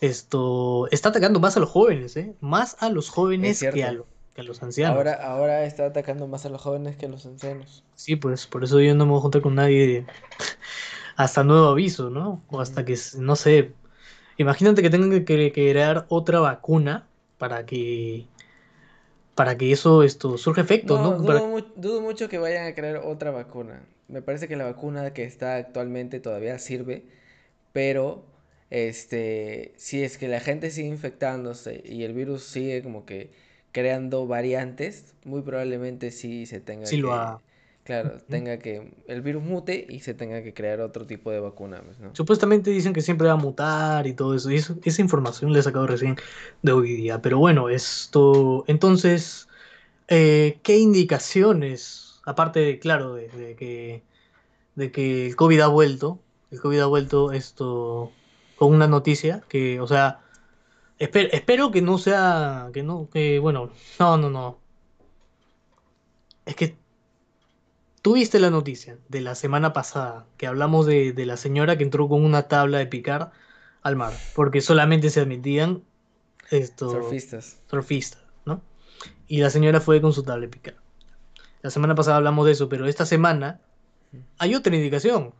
[0.00, 2.34] Esto está atacando más a los jóvenes, ¿eh?
[2.40, 4.06] Más a los jóvenes que a, lo-
[4.40, 5.02] que a los ancianos.
[5.02, 7.84] Ahora, ahora está atacando más a los jóvenes que a los ancianos.
[7.94, 10.06] Sí, pues, por eso yo no me voy a juntar con nadie
[11.16, 12.44] hasta nuevo aviso, ¿no?
[12.48, 13.74] O hasta que, no sé,
[14.38, 18.28] imagínate que tengan que, crear otra vacuna para que,
[19.34, 21.16] para que eso, esto, surja efecto, No, ¿no?
[21.24, 23.86] Para- dudo, mu- dudo mucho que vayan a crear otra vacuna.
[24.08, 27.04] Me parece que la vacuna que está actualmente todavía sirve,
[27.72, 28.24] pero
[28.70, 33.32] este, si es que la gente sigue infectándose y el virus sigue como que
[33.72, 37.42] creando variantes, muy probablemente sí se tenga Sí lo que, haga.
[37.84, 38.28] claro, Ujú.
[38.30, 41.98] tenga que el virus mute y se tenga que crear otro tipo de vacuna, pues,
[42.00, 42.12] ¿no?
[42.12, 44.50] Supuestamente dicen que siempre va a mutar y todo eso.
[44.50, 46.16] Y eso- esa información la he sacado recién
[46.62, 47.22] de hoy día.
[47.22, 48.64] Pero bueno, esto.
[48.66, 49.48] Entonces,
[50.08, 52.20] eh, ¿qué indicaciones?
[52.26, 54.06] Aparte, de, claro, de, de que,
[54.76, 56.24] de que el COVID ha vuelto.
[56.50, 58.18] El COVID ha vuelto esto
[58.54, 60.22] con una noticia que, o sea,
[61.00, 62.70] esper- espero que no sea.
[62.72, 64.58] Que no, que bueno, no, no, no.
[66.46, 66.76] Es que
[68.02, 71.84] Tú viste la noticia de la semana pasada que hablamos de, de la señora que
[71.84, 73.30] entró con una tabla de picar
[73.82, 75.82] al mar, porque solamente se admitían
[76.50, 77.58] esto, Surfistas.
[77.68, 78.62] surfistas, ¿no?
[79.28, 80.76] Y la señora fue con su tabla de picar.
[81.60, 83.60] La semana pasada hablamos de eso, pero esta semana
[84.38, 85.34] hay otra indicación.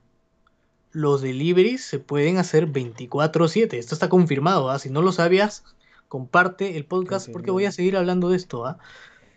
[0.93, 3.79] Los deliveries se pueden hacer 24/7.
[3.79, 4.79] Esto está confirmado, ¿ah?
[4.79, 5.65] Si no lo sabías,
[6.09, 8.79] comparte el podcast porque voy a seguir hablando de esto, ¿ah?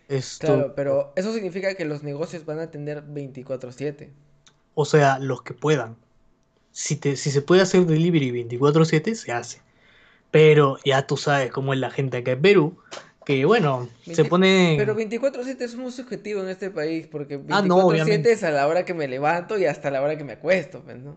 [0.08, 0.46] Esto...
[0.46, 4.10] Claro, pero eso significa que los negocios van a atender 24/7.
[4.74, 5.96] O sea, los que puedan.
[6.72, 9.62] Si, te, si se puede hacer delivery 24/7, se hace.
[10.30, 12.76] Pero ya tú sabes cómo es la gente acá en Perú,
[13.24, 14.74] que bueno, se pone...
[14.76, 18.66] Pero 24/7 es muy subjetivo en este país, porque 24/7 ah, no, es a la
[18.66, 21.16] hora que me levanto y hasta la hora que me acuesto, pues, ¿no?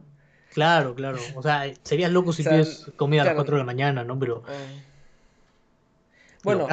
[0.57, 1.19] Claro, claro.
[1.35, 4.17] O sea, serías loco si tienes comida a las 4 de la mañana, ¿no?
[4.17, 4.41] Pero...
[4.47, 4.53] Ah.
[6.43, 6.67] Bueno,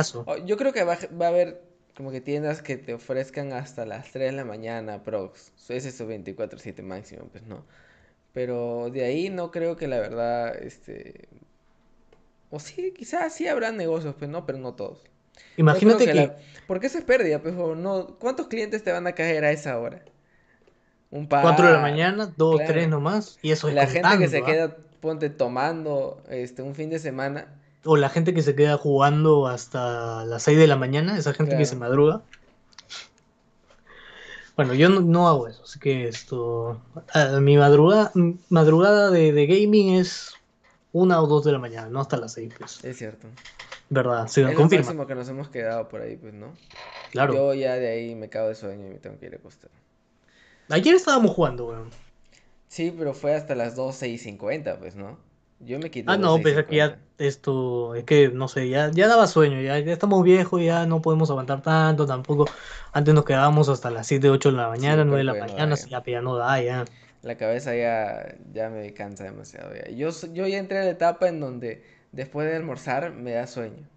[0.47, 1.61] yo creo que va, va, a haber
[1.95, 5.53] como que tiendas que te ofrezcan hasta las 3 de la mañana, prox.
[5.69, 7.63] Ese es su 24/7 máximo, pues, ¿no?
[8.33, 11.29] Pero de ahí no creo que la verdad, este...
[12.49, 14.47] O sí, quizás sí habrá negocios, pues, ¿no?
[14.47, 15.03] Pero no todos.
[15.59, 16.33] Imagínate que...
[16.67, 17.43] ¿Por qué se pérdida?
[17.43, 18.17] Pues, no...
[18.19, 20.03] ¿Cuántos clientes te van a caer a esa hora?
[21.15, 21.43] Un par.
[21.43, 23.39] 4 de la mañana, 2, 3 nomás.
[23.41, 24.45] Y eso es La gente que se ¿ah?
[24.45, 27.47] queda, ponte, tomando este, un fin de semana.
[27.85, 31.57] O la gente que se queda jugando hasta las 6 de la mañana, esa gente
[31.57, 32.23] que se madruga.
[34.57, 36.81] Bueno, yo no, hago eso, así que esto.
[37.41, 38.11] mi madrugada,
[38.49, 40.35] madrugada de, de, gaming es
[40.93, 42.85] una o dos de la mañana, no hasta las 6, pues.
[42.85, 43.29] Es cierto.
[43.89, 44.27] ¿Verdad?
[44.27, 44.83] Sí, es confirma.
[44.83, 46.55] lo máximo que nos hemos quedado por ahí, pues, ¿no?
[47.13, 47.35] Claro.
[47.35, 49.71] Yo ya de ahí me cago de sueño y me tengo que ir a acostar.
[50.69, 51.91] Ayer estábamos jugando, weón.
[52.69, 55.19] Sí, pero fue hasta las 12 y 50, pues, ¿no?
[55.61, 56.11] Yo me quité.
[56.11, 59.79] Ah, no, pues aquí ya esto, es que no sé, ya, ya daba sueño, ya,
[59.79, 62.47] ya estamos viejos, ya no podemos aguantar tanto, tampoco.
[62.93, 66.03] Antes nos quedábamos hasta las 7, 8 de la mañana, 9 de la mañana, ya,
[66.05, 66.85] ya no da, ya.
[67.23, 69.75] La cabeza ya, ya me cansa demasiado.
[69.75, 69.91] Ya.
[69.91, 73.89] Yo, yo ya entré a la etapa en donde después de almorzar me da sueño.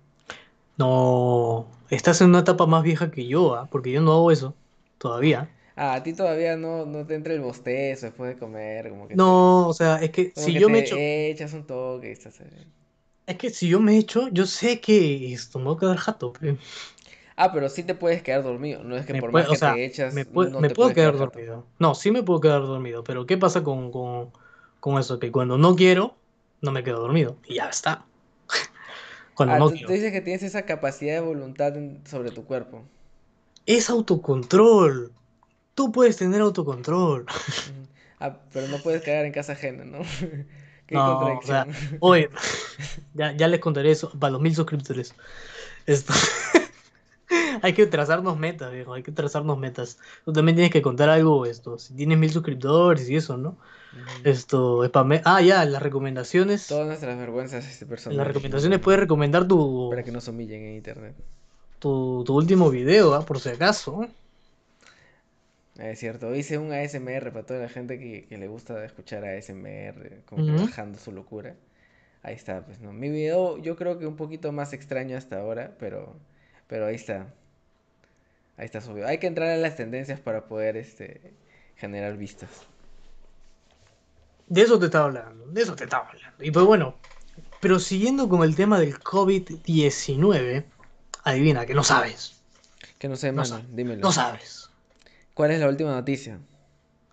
[0.77, 3.67] No, estás en una etapa más vieja que yo, ¿ah?
[3.71, 4.53] porque yo no hago eso
[4.99, 5.49] todavía.
[5.79, 9.15] Ah, a ti todavía no, no te entra el bostezo después de comer, como que
[9.15, 10.95] No, o sea, es que si yo me echo...
[10.97, 12.41] echas un toque, estás...
[13.27, 16.33] Es que si yo me echo, yo sé que esto me va a quedar jato.
[17.35, 20.13] Ah, pero sí te puedes quedar dormido, no es que por más que te echas,
[20.15, 21.65] me, me puedo quedar dormido.
[21.77, 24.31] No, sí me puedo quedar dormido, pero ¿qué pasa con, con,
[24.79, 25.19] con eso?
[25.19, 26.15] Que cuando no quiero,
[26.61, 27.37] no me quedo dormido.
[27.47, 28.05] Y ya está.
[29.35, 29.87] cuando ah, no tú, quiero.
[29.87, 31.73] Tú dices que tienes esa capacidad de voluntad
[32.05, 32.83] sobre tu cuerpo.
[33.67, 35.11] Es autocontrol.
[35.77, 37.25] Tú puedes tener autocontrol.
[38.19, 39.99] Ah, pero no puedes quedar en casa ajena, ¿no?
[40.87, 41.67] Qué no, o sea,
[41.99, 42.31] oye,
[43.13, 45.13] ya, ya, les contaré eso para los mil suscriptores.
[45.85, 46.13] Esto.
[47.61, 49.99] hay que trazarnos metas, viejo, hay que trazarnos metas.
[50.25, 53.55] Tú también tienes que contar algo, esto, si tienes mil suscriptores y eso, ¿no?
[54.23, 55.21] Esto, spam...
[55.23, 56.65] Ah, ya, las recomendaciones.
[56.65, 58.17] Todas nuestras vergüenzas este personaje.
[58.17, 59.91] las recomendaciones puedes recomendar tu...
[59.91, 61.13] Para que nos humillen en internet.
[61.77, 63.23] Tu, tu último video, ¿ah?
[63.23, 64.07] por si acaso.
[65.79, 70.45] Es cierto, hice un ASMR para toda la gente que, le gusta escuchar ASMR, como
[70.45, 71.55] que bajando su locura.
[72.23, 72.93] Ahí está, pues no.
[72.93, 76.15] Mi video yo creo que un poquito más extraño hasta ahora, pero,
[76.67, 77.27] pero ahí está.
[78.57, 79.07] Ahí está subido.
[79.07, 81.33] Hay que entrar en las tendencias para poder este,
[81.75, 82.49] generar vistas.
[84.47, 86.43] De eso te estaba hablando, de eso te estaba hablando.
[86.43, 86.95] Y pues bueno,
[87.59, 90.63] pero siguiendo con el tema del COVID-19,
[91.23, 92.41] adivina, que no sabes.
[92.97, 94.01] Que no sé, mano, dímelo.
[94.01, 94.66] No sabes.
[95.37, 96.39] ¿Cuál es la última noticia?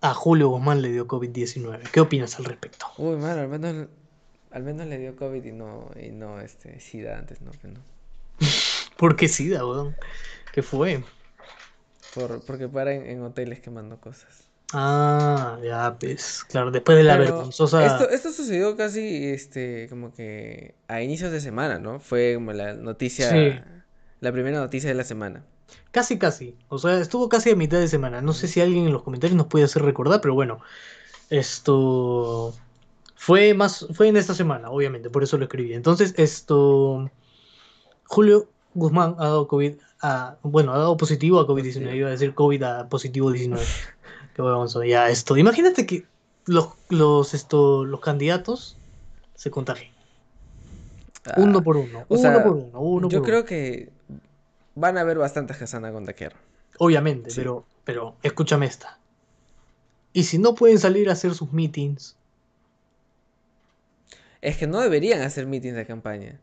[0.01, 1.91] A Julio Guzmán le dio COVID-19.
[1.91, 2.87] ¿Qué opinas al respecto?
[2.97, 3.87] Uy, mano, al menos,
[4.49, 7.51] al menos le dio COVID y no, y no este, SIDA antes, ¿no?
[7.61, 7.79] no.
[8.97, 9.95] ¿Por qué SIDA, weón?
[10.51, 11.03] ¿Qué fue?
[12.15, 14.49] Por, porque para en, hoteles quemando cosas.
[14.73, 17.85] Ah, ya, pues, claro, después de la vergonzosa...
[17.85, 21.99] Esto, esto sucedió casi, este, como que a inicios de semana, ¿no?
[21.99, 23.63] Fue como la noticia,
[24.19, 25.43] la primera noticia de la semana.
[25.91, 26.55] Casi, casi.
[26.69, 28.21] O sea, estuvo casi a mitad de semana.
[28.21, 30.59] No sé si alguien en los comentarios nos puede hacer recordar, pero bueno.
[31.29, 32.53] Esto
[33.15, 35.73] fue más fue en esta semana, obviamente, por eso lo escribí.
[35.73, 37.09] Entonces, esto
[38.05, 42.35] Julio Guzmán ha dado COVID a, bueno, ha dado positivo a COVID-19, iba a decir
[42.35, 43.65] COVID a positivo 19.
[44.35, 45.37] Qué bueno, ya esto.
[45.37, 46.05] Imagínate que
[46.45, 48.77] los los esto los candidatos
[49.33, 49.91] se contagien.
[51.37, 53.89] uno por uno, uno por uno, uno Yo creo que
[54.75, 56.33] van a haber bastantes que se van a contagiar.
[56.77, 58.99] Obviamente, pero, pero escúchame esta.
[60.13, 62.15] ¿Y si no pueden salir a hacer sus meetings?
[64.41, 66.39] Es que no deberían hacer meetings de campaña.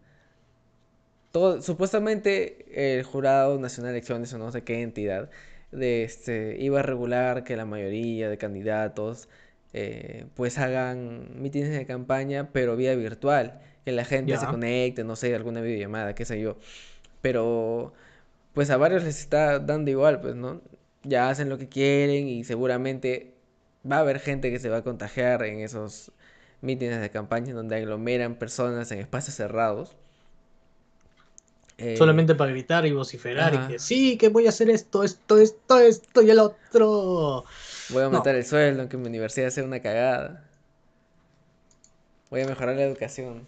[1.30, 5.30] Todo, supuestamente el Jurado Nacional de Elecciones o no sé qué entidad
[5.70, 9.28] de este, iba a regular que la mayoría de candidatos
[9.72, 15.16] eh, pues hagan meetings de campaña pero vía virtual, que la gente se conecte, no
[15.16, 16.56] sé, alguna videollamada, qué sé yo.
[17.22, 17.94] Pero
[18.54, 20.60] pues a varios les está dando igual, pues, ¿no?
[21.02, 23.34] Ya hacen lo que quieren y seguramente
[23.90, 26.12] va a haber gente que se va a contagiar en esos
[26.60, 29.96] mítines de campaña donde aglomeran personas en espacios cerrados.
[31.78, 35.38] Eh, Solamente para gritar y vociferar y que sí, que voy a hacer esto, esto,
[35.38, 37.44] esto, esto y el otro.
[37.88, 40.44] Voy a aumentar el sueldo, que mi universidad sea una cagada.
[42.30, 43.46] Voy a mejorar la educación.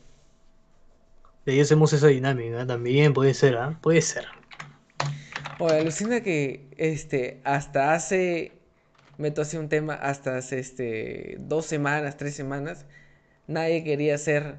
[1.47, 3.79] De ahí hacemos esa dinámica también, puede ser, ¿ah?
[3.81, 4.25] Puede ser.
[5.65, 8.53] O alucina que este, hasta hace,
[9.17, 12.85] meto así un tema, hasta hace este, dos semanas, tres semanas,
[13.47, 14.57] nadie quería ser,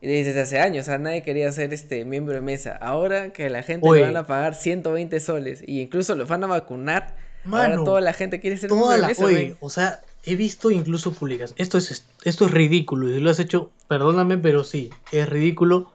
[0.00, 2.76] desde hace años, o sea, nadie quería ser este miembro de mesa.
[2.76, 6.46] Ahora que la gente le van a pagar 120 soles y incluso los van a
[6.46, 9.56] vacunar, ahora toda la gente quiere ser miembro de mesa.
[9.58, 11.52] o sea, he visto incluso públicas.
[11.58, 13.08] Esto es, esto es ridículo.
[13.08, 15.90] Y lo has hecho, perdóname, pero sí, es ridículo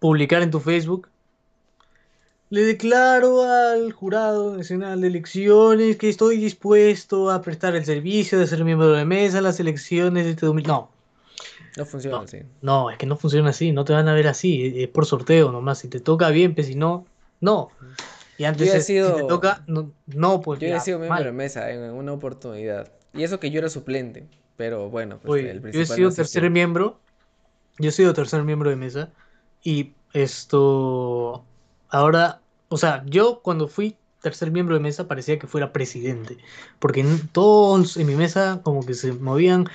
[0.00, 1.10] publicar en tu Facebook
[2.54, 8.46] le declaro al Jurado Nacional de Elecciones que estoy dispuesto a prestar el servicio de
[8.46, 10.68] ser miembro de la mesa en las elecciones de este domingo.
[10.68, 10.90] No.
[11.76, 12.42] No funciona así.
[12.62, 15.50] No, es que no funciona así, no te van a ver así, es por sorteo
[15.50, 15.80] nomás.
[15.80, 17.04] Si te toca bien, pues si no,
[17.40, 17.70] no.
[18.38, 20.60] Y antes si te toca, no, no pues.
[20.60, 22.92] Yo he sido miembro de mesa en una oportunidad.
[23.12, 24.28] Y eso que yo era suplente.
[24.56, 27.00] Pero bueno, pues el principal Yo he sido tercer miembro.
[27.80, 29.10] Yo he sido tercer miembro de mesa.
[29.64, 31.44] Y esto.
[31.88, 32.40] Ahora
[32.74, 36.38] o sea, yo cuando fui tercer miembro de mesa parecía que fuera presidente,
[36.80, 39.68] porque todos en mi mesa como que se movían,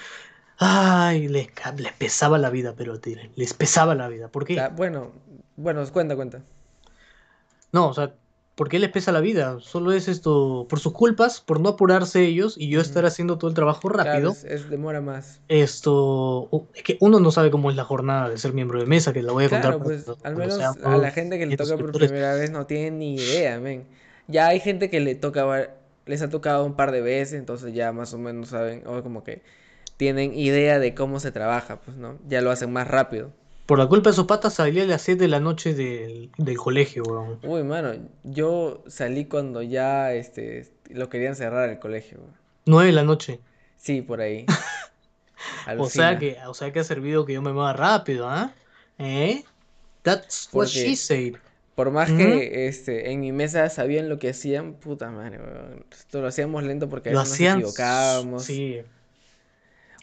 [0.57, 2.99] ay, les, les pesaba la vida, pero
[3.38, 4.27] les pesaba la vida.
[4.27, 4.69] ¿Por qué?
[4.75, 5.13] bueno,
[5.55, 6.41] bueno, cuenta, cuenta.
[7.71, 8.13] No, o sea,
[8.60, 9.58] ¿por qué les pesa la vida?
[9.62, 13.48] Solo es esto, por sus culpas, por no apurarse ellos y yo estar haciendo todo
[13.48, 14.34] el trabajo rápido.
[14.34, 15.39] Claro, es, demora más.
[15.48, 19.13] Esto, es que uno no sabe cómo es la jornada de ser miembro de mesa,
[19.13, 19.80] que la voy a contar.
[19.80, 23.15] Pues, al menos a la gente que le toca por primera vez no tiene ni
[23.15, 23.88] idea, men.
[24.28, 25.69] Ya hay gente que le toca,
[26.06, 29.24] les ha tocado un par de veces, entonces ya más o menos saben, o como
[29.24, 29.41] que
[29.95, 32.19] tienen idea de cómo se trabaja, pues, ¿no?
[32.28, 33.32] Ya lo hacen más rápido.
[33.69, 37.03] Por la culpa de sus patas salí a las 7 de la noche del, colegio,
[37.03, 37.38] weón.
[37.43, 42.17] Uy, mano, yo salí cuando ya este, lo querían cerrar el colegio.
[42.65, 43.39] 9 de la noche.
[43.77, 44.47] Sí, por ahí.
[45.77, 48.55] o, sea que, o sea que ha servido que yo me mueva rápido, ¿ah?
[48.97, 49.43] ¿Eh?
[50.01, 51.36] That's what she said.
[51.75, 55.86] Por más que este, en mi mesa sabían lo que hacían, puta madre, weón.
[55.91, 58.45] Esto lo hacíamos lento porque a veces nos equivocábamos.
[58.45, 58.82] Sí.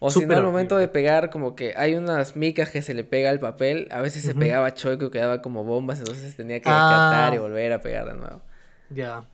[0.00, 3.02] O si no, al momento de pegar, como que hay unas micas que se le
[3.02, 6.68] pega al papel, a veces se pegaba choque o quedaba como bombas, entonces tenía que
[6.68, 7.40] descartar y ah.
[7.40, 8.42] volver a pegar de nuevo.
[8.90, 9.24] Ya,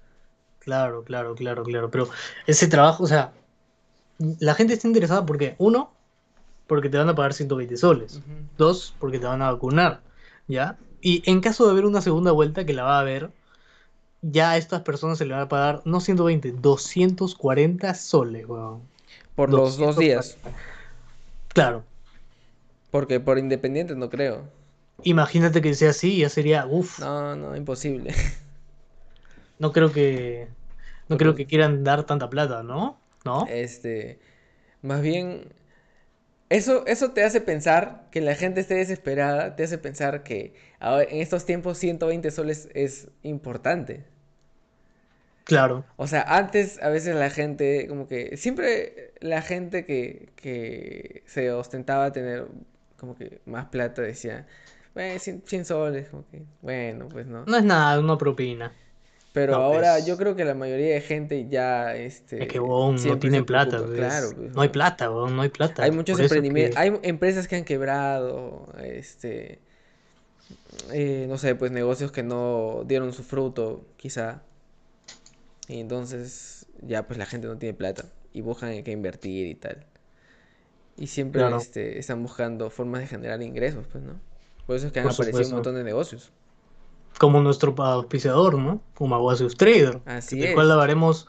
[0.61, 1.91] claro, claro, claro, claro.
[1.91, 2.09] Pero
[2.47, 3.33] ese trabajo, o sea,
[4.39, 5.93] la gente está interesada porque, uno,
[6.69, 8.21] porque te van a pagar 120 soles.
[8.57, 10.01] Dos, porque te van a vacunar,
[10.47, 10.79] ¿ya?
[11.01, 13.31] Y en caso de haber una segunda vuelta, que la va a haber,
[14.21, 18.92] ya a estas personas se le van a pagar, no 120, 240 soles, weón.
[19.35, 20.37] Por los dos días.
[21.49, 21.85] Claro.
[22.91, 24.45] Porque por independiente no creo.
[25.05, 26.99] Imagínate que sea así, ya sería, uff.
[26.99, 28.15] No, no, imposible.
[29.59, 30.49] No creo que.
[31.09, 32.99] No creo que quieran dar tanta plata, ¿no?
[33.25, 33.47] ¿No?
[33.49, 34.19] Este.
[34.81, 35.53] Más bien.
[36.49, 41.21] Eso, eso te hace pensar que la gente esté desesperada, te hace pensar que en
[41.21, 44.05] estos tiempos 120 soles es importante.
[45.45, 45.85] Claro.
[45.97, 51.51] O sea, antes a veces la gente, como que, siempre la gente que, que se
[51.51, 52.47] ostentaba tener
[53.03, 54.47] como que más plata decía,
[54.95, 57.45] bueno, 100, soles, como que, bueno, pues no.
[57.47, 58.73] No es nada, una propina.
[59.33, 60.07] Pero ahora pues.
[60.07, 62.45] yo creo que la mayoría de gente ya, este...
[62.45, 63.97] Es que, no tiene plata, pues.
[63.97, 64.29] claro.
[64.37, 65.83] Pues, no, hay plata, no hay plata.
[65.83, 69.59] Hay muchos emprendimientos, hay empresas que han quebrado, este...
[70.93, 74.43] Eh, no sé, pues negocios que no dieron su fruto, quizá.
[75.73, 79.55] Y entonces ya pues la gente no tiene plata y buscan en qué invertir y
[79.55, 79.87] tal.
[80.99, 84.21] Y siempre este, están buscando formas de generar ingresos, pues, ¿no?
[84.67, 86.31] Por eso es que han aparecido un montón de negocios.
[87.19, 88.83] Como nuestro auspiciador, ¿no?
[88.95, 90.01] Como Aguasius Trader.
[90.05, 91.27] Así del cual hablaremos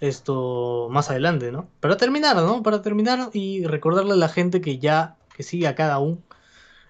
[0.00, 1.68] esto más adelante, ¿no?
[1.80, 2.62] Para terminar, ¿no?
[2.62, 6.18] Para terminar y recordarle a la gente que ya, que sigue a cada uno,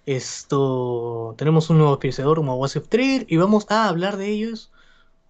[0.07, 4.73] esto, tenemos un nuevo auspiciador como Aguasius Trader y vamos a hablar de ellos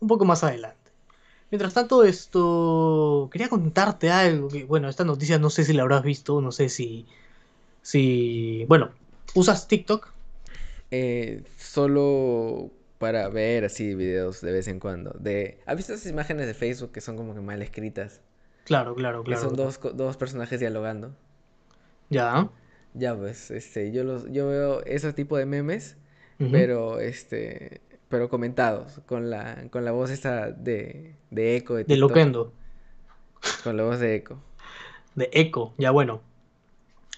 [0.00, 0.83] un poco más adelante.
[1.54, 3.28] Mientras tanto, esto.
[3.30, 4.48] Quería contarte algo.
[4.48, 6.40] Que, bueno, esta noticia no sé si la habrás visto.
[6.40, 7.06] No sé si.
[7.80, 8.64] Si.
[8.66, 8.90] Bueno,
[9.36, 10.08] ¿usas TikTok?
[10.90, 15.14] Eh, solo para ver así videos de vez en cuando.
[15.16, 15.60] De...
[15.64, 18.20] ¿Has visto esas imágenes de Facebook que son como que mal escritas?
[18.64, 19.40] Claro, claro, claro.
[19.40, 21.14] Que son dos, dos personajes dialogando.
[22.10, 22.50] Ya.
[22.94, 25.96] Ya, pues, este, yo los, yo veo ese tipo de memes,
[26.50, 31.74] pero este, pero comentados, con la, con la voz esta de, de eco.
[31.74, 32.52] De, Loquendo.
[33.62, 34.38] Con la voz de eco.
[35.14, 35.72] de Echo.
[35.78, 36.20] Ya bueno.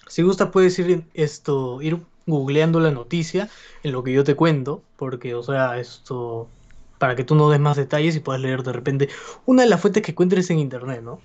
[0.07, 3.49] Si gusta puedes ir esto, ir googleando la noticia
[3.83, 6.47] en lo que yo te cuento, porque, o sea, esto,
[6.97, 9.09] para que tú no des más detalles y puedas leer de repente
[9.45, 11.21] una de las fuentes que encuentres en internet, ¿no?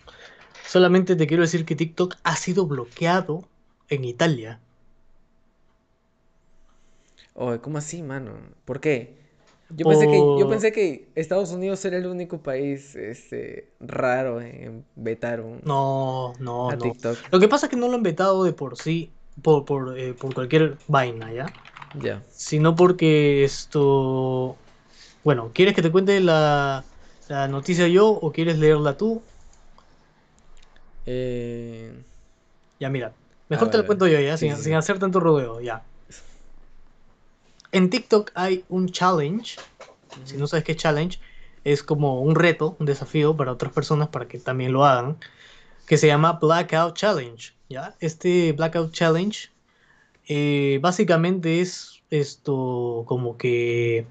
[0.66, 3.44] Solamente te quiero decir que TikTok ha sido bloqueado
[3.88, 4.60] en Italia.
[7.34, 8.32] Oye, ¿cómo así, mano?
[8.64, 9.21] ¿Por qué?
[9.76, 10.48] Yo pensé que, yo Por...
[10.48, 16.72] pensé que Estados Unidos era el único país este, raro en vetar un, No, no,
[16.72, 16.96] a no.
[16.96, 17.28] TikTok.
[17.30, 20.14] Lo que pasa es que no lo han vetado de por sí, por, por, eh,
[20.14, 21.56] por cualquier vaina, ¿ya?
[21.94, 22.22] Ya.
[22.28, 24.58] Sino porque esto...
[25.24, 26.86] Bueno, ¿quieres que te cuente la,
[27.28, 29.24] la noticia yo o quieres leerla tú?
[31.04, 32.04] Eh,
[32.78, 33.16] Ya, mira.
[33.52, 34.36] a Mejor te ver, la cuento yo, ¿ya?
[34.36, 34.74] Sí, Sin, sí, sin sí.
[34.74, 35.86] hacer tanto rodeo, ya.
[37.72, 39.56] En TikTok hay un challenge.
[40.24, 41.18] Si no sabes qué es challenge,
[41.64, 45.16] es como un reto, un desafío para otras personas para que también lo hagan,
[45.86, 47.94] que se llama Blackout Challenge, ¿ya?
[48.00, 49.50] Este Blackout Challenge
[50.28, 54.06] eh, básicamente es esto como que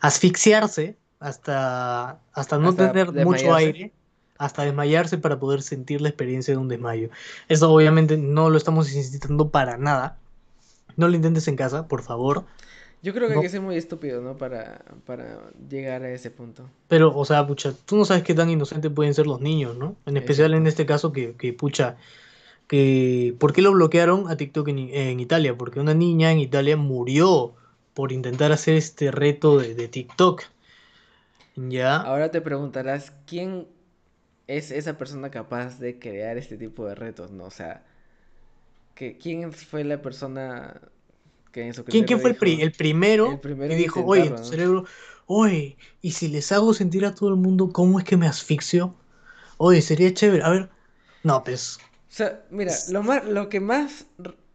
[0.00, 3.92] asfixiarse hasta, hasta no Hasta tener mucho aire,
[4.38, 7.10] hasta desmayarse para poder sentir la experiencia de un desmayo.
[7.48, 10.18] Eso obviamente no lo estamos incitando para nada.
[10.96, 12.46] No lo intentes en casa, por favor.
[13.02, 14.36] Yo creo que hay que ser muy estúpido, ¿no?
[14.38, 16.70] Para, para llegar a ese punto.
[16.88, 19.96] pero, o sea, pucha, tú no sabes qué tan inocentes pueden ser los niños, ¿no?
[20.06, 21.96] En especial en este caso que, que pucha,
[22.68, 25.56] que ¿por qué lo bloquearon a TikTok en, en Italia?
[25.56, 27.56] Porque una niña en Italia murió
[27.94, 30.44] por intentar hacer este reto de, de TikTok,
[31.56, 31.96] ¿ya?
[31.96, 33.68] Ahora te preguntarás, ¿quién
[34.46, 37.44] es esa persona capaz de crear este tipo de retos, ¿no?
[37.44, 37.84] O sea,
[38.94, 40.80] que, ¿quién fue la persona
[41.52, 42.72] que en su ¿Quién, quién fue el, pri- el
[43.22, 44.84] el primero primero que dijo, oye, tu cerebro,
[45.26, 48.96] oye, ¿y si les hago sentir a todo el mundo cómo es que me asfixio?
[49.58, 50.44] Oye, sería chévere.
[50.44, 50.70] A ver,
[51.24, 51.78] no, pues,
[52.10, 54.06] O sea, mira, lo más, lo que más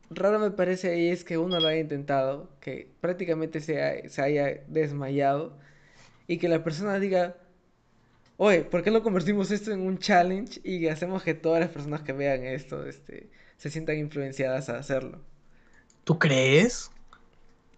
[0.09, 4.21] raro me parece ahí es que uno lo haya intentado, que prácticamente se, ha- se
[4.21, 5.57] haya desmayado
[6.27, 7.37] y que la persona diga,
[8.37, 12.01] oye, ¿por qué no convertimos esto en un challenge y hacemos que todas las personas
[12.03, 15.25] que vean esto, este, se sientan influenciadas a hacerlo?
[16.03, 16.91] ¿tú crees?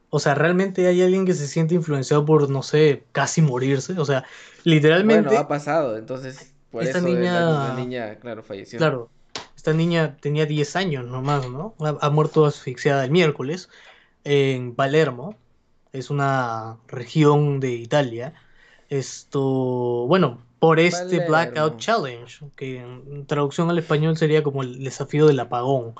[0.09, 3.99] O sea, ¿realmente hay alguien que se siente influenciado por, no sé, casi morirse?
[3.99, 4.25] O sea,
[4.97, 8.93] Bueno, ha literalmente, pasado, entonces por esta eso la, la niña, niña, claro, falleció.
[8.93, 9.11] claro,
[9.55, 11.75] esta niña tenía 10 años nomás, ¿no?
[11.79, 13.69] Ha, ha muerto asfixiada el miércoles
[14.23, 15.37] en Palermo,
[15.93, 18.35] es una región de Italia.
[18.89, 19.41] Esto,
[20.07, 21.77] bueno, por este Blackout.
[21.77, 25.93] Challenge, que en traducción al español sería como el desafío del apagón.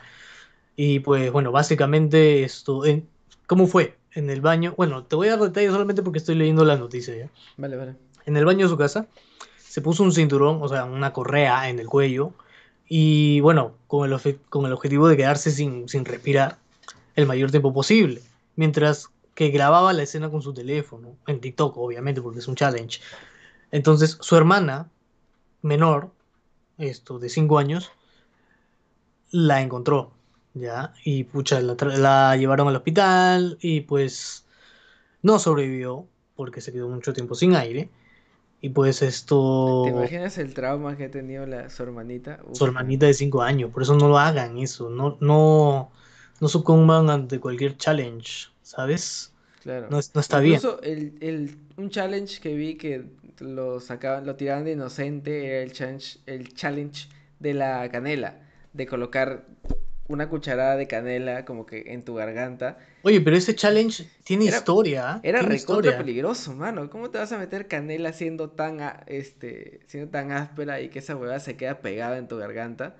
[0.76, 3.07] Y pues bueno, básicamente esto, en-
[3.47, 3.97] ¿cómo fue?
[4.14, 7.16] En el baño, bueno, te voy a dar detalles solamente porque estoy leyendo la noticia
[7.16, 7.30] ya.
[7.57, 7.95] Vale, vale.
[8.26, 9.07] En el baño de su casa
[9.57, 12.34] se puso un cinturón, o sea, una correa en el cuello
[12.88, 16.57] y bueno, con el, con el objetivo de quedarse sin, sin respirar
[17.16, 18.22] el mayor tiempo posible,
[18.55, 22.99] mientras que grababa la escena con su teléfono, en TikTok obviamente porque es un challenge.
[23.72, 24.91] Entonces su hermana
[25.63, 26.11] menor,
[26.78, 27.91] esto de 5 años,
[29.32, 30.11] la encontró,
[30.53, 30.93] ¿ya?
[31.03, 34.45] Y pucha, la, llevaron al hospital y pues
[35.24, 37.91] no sobrevivió porque se quedó mucho tiempo sin aire.
[38.61, 39.03] Y pues
[39.82, 42.39] ¿Te esto, imaginas el trauma que ha tenido la, su hermanita?
[42.51, 45.91] su Uf, hermanita de 5 años, por eso no lo hagan eso, no, no,
[46.39, 49.34] no sucumban ante cualquier challenge, ¿sabes?
[49.59, 49.89] Claro.
[49.89, 50.61] No, no está bien.
[50.61, 53.05] Incluso el, el, un challenge que vi que
[53.41, 57.07] lo sacaban, lo tiraban de inocente era el challenge, el challenge
[57.39, 58.39] de la canela,
[58.73, 59.45] de colocar
[60.07, 62.77] una cucharada de canela como que en tu garganta.
[63.01, 65.23] Oye, pero ese challenge tiene Era, historia, ¿ah?
[65.23, 66.89] era recontra peligroso, mano.
[66.89, 70.99] ¿Cómo te vas a meter canela siendo tan, a- este, siendo tan áspera y que
[70.99, 72.95] esa huevada se queda pegada en tu garganta,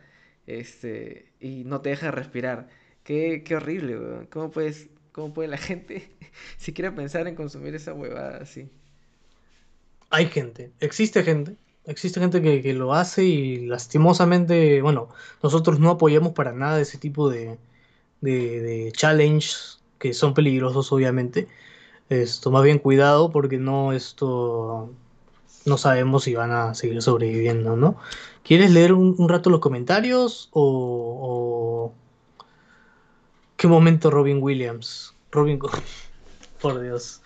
[0.48, 2.68] este, y no te deja respirar?
[3.04, 4.26] Qué, qué horrible, weón.
[4.28, 6.10] ¿Cómo puedes, cómo puede la gente
[6.58, 8.70] siquiera pensar en consumir esa huevada así?
[10.10, 11.56] Hay gente, existe gente,
[11.86, 15.10] existe gente que, que lo hace y lastimosamente, bueno,
[15.44, 17.58] nosotros no apoyamos para nada ese tipo de,
[18.22, 21.48] de, de challenges que son peligrosos, obviamente.
[22.10, 24.90] Esto, más bien cuidado porque no, esto,
[25.66, 27.98] no sabemos si van a seguir sobreviviendo, ¿no?
[28.44, 31.94] ¿Quieres leer un, un rato los comentarios o, o
[33.58, 35.14] qué momento Robin Williams?
[35.32, 35.60] Robin,
[36.62, 37.22] por Dios,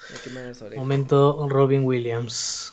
[0.76, 2.73] momento Robin Williams.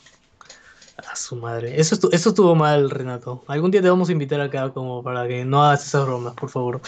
[1.08, 1.80] A su madre.
[1.80, 3.44] Eso, estu- eso estuvo mal, Renato.
[3.46, 6.50] Algún día te vamos a invitar acá como para que no hagas esas bromas, por
[6.50, 6.80] favor.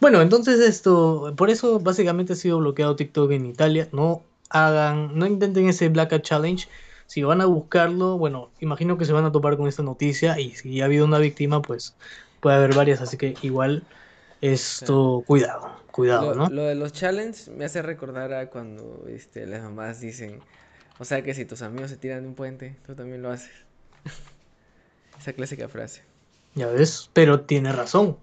[0.00, 3.88] Bueno, entonces esto, por eso básicamente ha sido bloqueado TikTok en Italia.
[3.92, 6.68] No hagan, no intenten ese Blackout Challenge.
[7.06, 10.52] Si van a buscarlo, bueno, imagino que se van a topar con esta noticia y
[10.54, 11.94] si ha habido una víctima, pues
[12.40, 13.82] puede haber varias, así que igual
[14.40, 16.48] esto, cuidado, cuidado, Lo, ¿no?
[16.48, 20.40] lo de los challenge me hace recordar a cuando este, las mamás dicen,
[21.00, 23.50] o sea que si tus amigos se tiran de un puente, tú también lo haces.
[25.18, 26.02] Esa clásica frase.
[26.54, 28.16] Ya ves, pero tiene razón,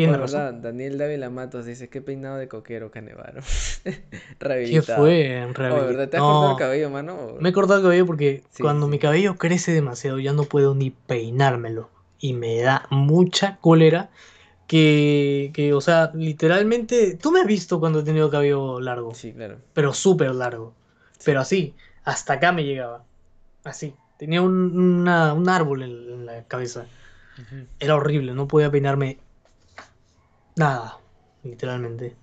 [0.00, 0.20] Oh, tiene de razón.
[0.20, 3.42] verdad, Daniel Dávila Matos dice, qué peinado de coquero, Canevaro.
[4.62, 5.80] ¿Qué fue en Oh, realidad?
[5.80, 6.08] ¿de verdad?
[6.10, 7.16] ¿Te has cortado el cabello, mano?
[7.16, 10.44] O- me he cortado el cabello porque Sí, cuando mi cabello crece demasiado ya no
[10.44, 14.10] puedo ni peinármelo y me da mucha cólera
[14.66, 19.32] que, que, o sea, literalmente, tú me has visto cuando he tenido cabello largo, Sí,
[19.32, 19.58] claro.
[19.74, 20.74] pero súper largo,
[21.24, 21.74] pero así,
[22.08, 23.04] hasta acá me llegaba,
[23.64, 26.86] así, tenía un, una- un árbol en, en la cabeza,
[27.80, 29.18] era horrible, no podía peinarme
[30.56, 31.00] nada,
[31.42, 32.16] literalmente.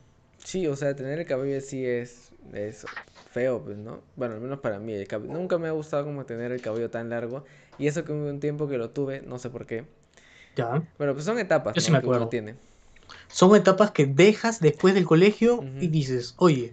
[0.43, 2.87] Sí, o sea, tener el cabello así es, es
[3.31, 4.01] feo, pues, ¿no?
[4.15, 6.89] Bueno, al menos para mí, el cab- nunca me ha gustado como tener el cabello
[6.89, 7.43] tan largo.
[7.77, 9.85] Y eso que hubo un tiempo que lo tuve, no sé por qué.
[10.57, 10.83] Ya.
[10.97, 12.29] Bueno, pues son etapas, Yo sí me que uno acuerdo.
[12.29, 12.55] tiene.
[13.27, 16.71] Son etapas que dejas después del colegio y dices, oye,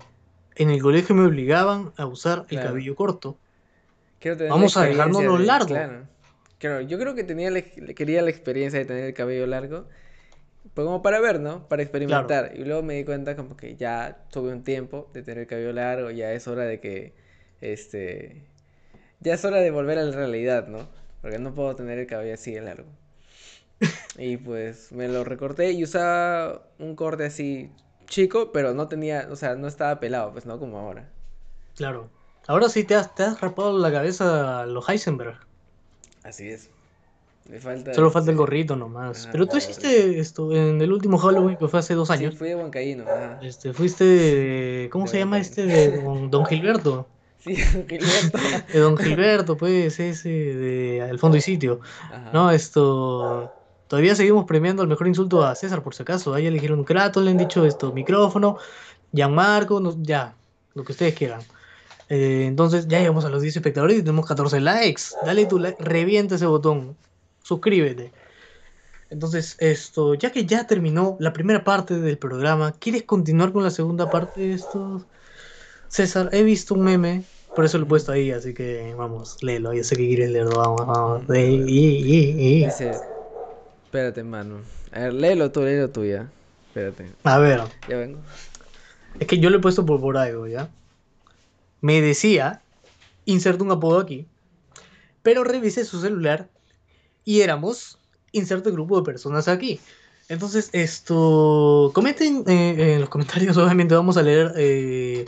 [0.56, 3.36] en el colegio me obligaban a usar el cabello corto.
[4.48, 5.66] Vamos a experiencia dejárnoslo de- largo.
[5.68, 6.08] Claro.
[6.58, 9.86] Claro, yo creo que tenía la quería la experiencia de tener el cabello largo.
[10.74, 11.68] Pues como para ver, ¿no?
[11.68, 12.52] Para experimentar.
[12.54, 15.72] Y luego me di cuenta como que ya tuve un tiempo de tener el cabello
[15.72, 17.14] largo, ya es hora de que,
[17.60, 18.42] este,
[19.20, 20.88] ya es hora de volver a la realidad, ¿no?
[21.20, 22.88] Porque no puedo tener el cabello así de largo.
[24.18, 27.70] Y pues me lo recorté y usaba un corte así
[28.12, 31.08] chico, pero no tenía, o sea, no estaba pelado, pues no como ahora.
[31.76, 32.08] Claro.
[32.46, 35.36] Ahora sí te has, te has rapado la cabeza a los Heisenberg.
[36.22, 36.68] Así es.
[37.48, 39.22] Me falta Solo falta el gorrito nomás.
[39.22, 42.36] ajá, Pero tú hiciste esto en el último Halloween que fue hace dos Sí, años.
[42.36, 43.04] fui de Huancaíno.
[43.40, 45.66] Este, fuiste de, ¿cómo De se llama este?
[45.66, 47.08] De don, don Gilberto.
[47.42, 48.38] Sí, Gilberto.
[48.72, 51.80] De don Gilberto, pues, ese de El Fondo y Sitio.
[52.12, 52.30] Ajá.
[52.32, 53.52] No, esto.
[53.92, 56.32] Todavía seguimos premiando el mejor insulto a César, por si acaso.
[56.32, 58.56] Ahí eligieron Kratos, le han dicho esto, micrófono,
[59.12, 60.34] Gianmarco, no- ya,
[60.72, 61.42] lo que ustedes quieran.
[62.08, 65.02] Eh, entonces, ya llegamos a los 10 espectadores y tenemos 14 likes.
[65.20, 66.96] Dale tu like, revienta ese botón,
[67.42, 68.14] suscríbete.
[69.10, 73.70] Entonces, esto, ya que ya terminó la primera parte del programa, ¿quieres continuar con la
[73.70, 75.06] segunda parte de esto?
[75.88, 79.74] César, he visto un meme, por eso lo he puesto ahí, así que vamos, léelo.
[79.74, 81.26] Yo sé que quieres leerlo, vamos, vamos.
[82.64, 83.11] Dice,
[83.92, 84.62] espérate, mano.
[84.90, 86.30] A ver, léelo tú, léelo tú ya.
[86.68, 88.18] Espérate, A ver, ya vengo.
[89.20, 90.70] es que yo lo he puesto por, por algo, ¿ya?
[91.82, 92.62] Me decía,
[93.26, 94.26] inserto un apodo aquí,
[95.22, 96.48] pero revisé su celular
[97.24, 97.98] y éramos,
[98.32, 99.80] inserto el grupo de personas aquí.
[100.30, 105.26] Entonces, esto, comenten eh, en los comentarios, obviamente vamos a leer eh,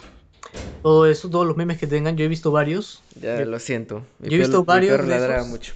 [0.82, 2.16] todo eso, todos los memes que tengan.
[2.16, 4.06] Yo he visto varios, Ya Yo- lo siento.
[4.18, 5.74] Mi yo he visto perro- mi varios perro ladraba mucho.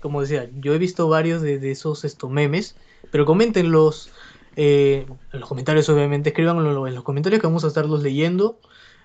[0.00, 2.76] Como decía, yo he visto varios de, de esos estos memes,
[3.10, 4.10] pero coméntenlos
[4.56, 8.58] eh, en los comentarios, obviamente, escríbanlo en los comentarios que vamos a estarlos leyendo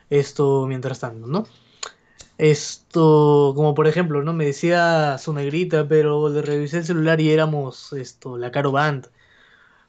[0.10, 1.48] esto mientras tanto, ¿no?
[2.38, 4.34] Esto, como por ejemplo, ¿no?
[4.34, 9.08] Me decía su negrita, pero le revisé el celular y éramos esto, la Caro Band,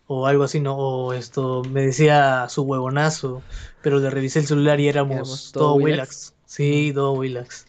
[0.07, 0.77] o algo así, ¿no?
[0.77, 3.43] O esto, me decía su huevonazo,
[3.83, 5.75] pero le revisé el celular y éramos, Éramos todo.
[5.75, 6.35] Willax.
[6.45, 7.67] Sí, todo Willax.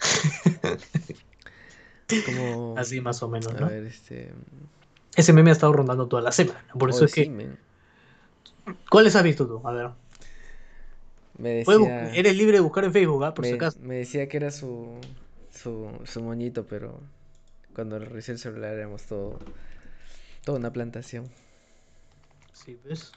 [2.26, 2.74] Como...
[2.78, 3.68] Así más o menos, A ¿no?
[3.68, 4.32] ver, este...
[5.16, 6.64] Ese meme ha estado rondando toda la semana.
[6.78, 7.30] Por eso Oye, es que.
[7.30, 7.58] men.
[8.90, 9.60] ¿Cuáles has visto tú?
[9.66, 9.90] A ver.
[11.38, 12.12] Me decía...
[12.14, 13.34] Eres libre de buscar en Facebook, ¿ah?
[13.34, 13.78] por si me, acaso.
[13.80, 14.98] me decía que era su,
[15.52, 17.00] su, su moñito, pero
[17.74, 19.38] cuando revisé el celular éramos todo,
[20.44, 21.28] toda una plantación.
[22.52, 23.12] Sí, ¿ves?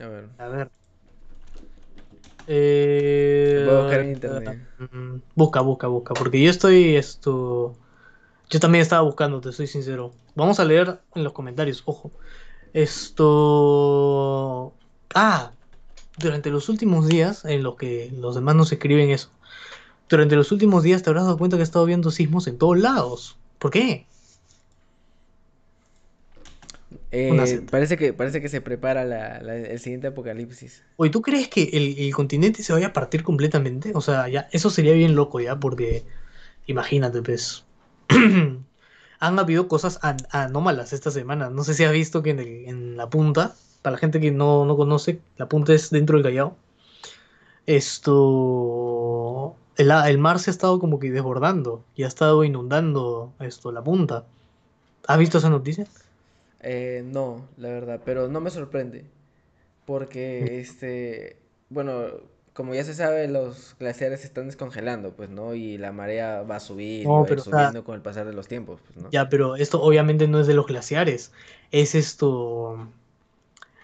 [0.00, 0.70] A ver, A ver.
[2.46, 4.68] Eh, Voy a buscar en internet.
[4.78, 6.14] mm, Busca, busca, busca.
[6.14, 7.74] Porque yo estoy esto.
[8.48, 10.12] Yo también estaba buscando, te soy sincero.
[10.34, 12.12] Vamos a leer en los comentarios, ojo.
[12.72, 14.72] Esto.
[15.14, 15.52] Ah,
[16.18, 19.30] durante los últimos días, en los que los demás nos escriben eso.
[20.08, 22.78] Durante los últimos días te habrás dado cuenta que he estado viendo sismos en todos
[22.78, 23.36] lados.
[23.58, 24.06] ¿Por qué?
[26.90, 30.84] Una Eh, parece que, parece que se prepara la, la- el siguiente apocalipsis.
[30.96, 33.92] Oye, ¿tú crees que el, el continente se vaya a partir completamente?
[33.94, 36.04] O sea, ya, eso sería bien loco ya, porque
[36.66, 37.64] imagínate, pues.
[39.20, 41.50] Han habido cosas an- anómalas esta semana.
[41.50, 44.30] No sé si has visto que en, el- en la punta, para la gente que
[44.32, 46.56] no, no conoce, la punta es dentro del Callao.
[47.66, 49.56] Esto.
[49.76, 53.82] El, el mar se ha estado como que desbordando y ha estado inundando esto, la
[53.84, 54.24] punta.
[55.08, 55.86] ¿Has visto esa noticia?
[56.68, 59.04] Eh, no, la verdad, pero no me sorprende.
[59.86, 61.38] Porque, este,
[61.70, 62.08] bueno,
[62.54, 65.54] como ya se sabe, los glaciares se están descongelando, pues, ¿no?
[65.54, 67.96] Y la marea va a subir, No, va a ir pero o sea, subiendo con
[67.96, 69.12] el pasar de los tiempos, pues, ¿no?
[69.12, 71.32] ya, pero esto obviamente no es de los glaciares,
[71.70, 72.88] es esto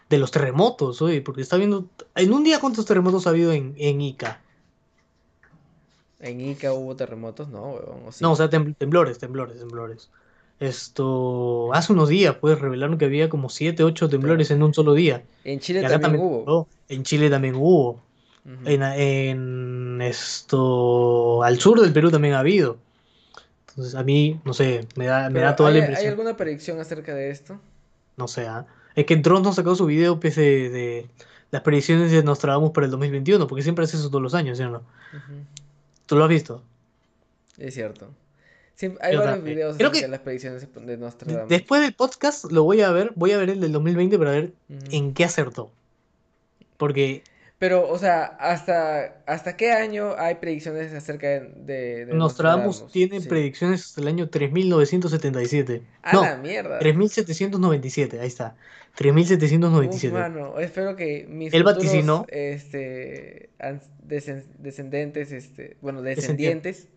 [0.09, 3.74] de los terremotos, oye, porque está viendo, en un día cuántos terremotos ha habido en,
[3.78, 4.41] en Ica.
[6.20, 8.07] En Ica hubo terremotos, ¿no, huevón?
[8.07, 8.24] ¿O sí?
[8.24, 10.11] No, o sea, tem- temblores, temblores, temblores.
[10.62, 14.94] Esto, hace unos días, pues, revelaron que había como 7, 8 temblores en un solo
[14.94, 15.24] día.
[15.42, 16.36] En Chile también también hubo.
[16.38, 18.00] tembló, en Chile también hubo.
[18.64, 22.76] En, en esto, al sur del Perú también ha habido.
[23.70, 26.10] Entonces, a mí, no sé, me da, me da toda ¿hay, la hay impresión.
[26.10, 27.58] alguna predicción acerca de esto?
[28.16, 28.66] No sé, ¿ah?
[28.94, 31.10] Es que Dross no sacó su video pues, de, de
[31.50, 34.64] las predicciones de Nostradamus para el 2021, porque siempre hace eso todos los años, ¿sí
[34.64, 34.82] o no?
[36.06, 36.62] ¿Tú lo has visto?
[37.58, 38.08] Es cierto.
[38.75, 39.57] Sí, hay Yo varios también.
[39.57, 41.49] videos Creo acerca que de las predicciones de Nostradamus.
[41.49, 44.53] después del podcast lo voy a ver, voy a ver el del 2020 para ver
[44.68, 44.79] Ujú.
[44.91, 45.70] en qué acertó.
[46.79, 47.23] Porque
[47.59, 52.93] Pero, o sea, ¿hasta, ¿hasta qué año hay predicciones acerca de, de, de Nostradamus Nostradamus?
[52.93, 53.29] tiene Sí.
[53.29, 55.83] predicciones hasta el año 3977.
[56.03, 56.81] ¡A No, la mierda!
[56.81, 58.57] 3797, ahí está.
[58.93, 60.12] Uf, 3797.
[60.12, 63.51] mano, espero que mis Él futuros vaticinó, este,
[64.59, 66.70] descendentes, este, bueno, descendiente.
[66.70, 66.89] descendientes,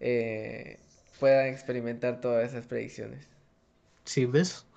[0.00, 0.78] eh,
[1.22, 3.28] puedan experimentar todas esas predicciones.
[4.04, 4.68] Sí, ¿ves?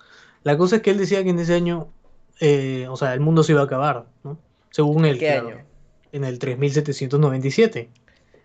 [0.42, 1.94] La cosa es que él decía que en ese año,
[2.40, 4.44] eh, o sea, el mundo se iba a acabar, ¿no?
[4.70, 5.66] Según ¿En él, qué claro, año?
[6.12, 7.92] en el 3797.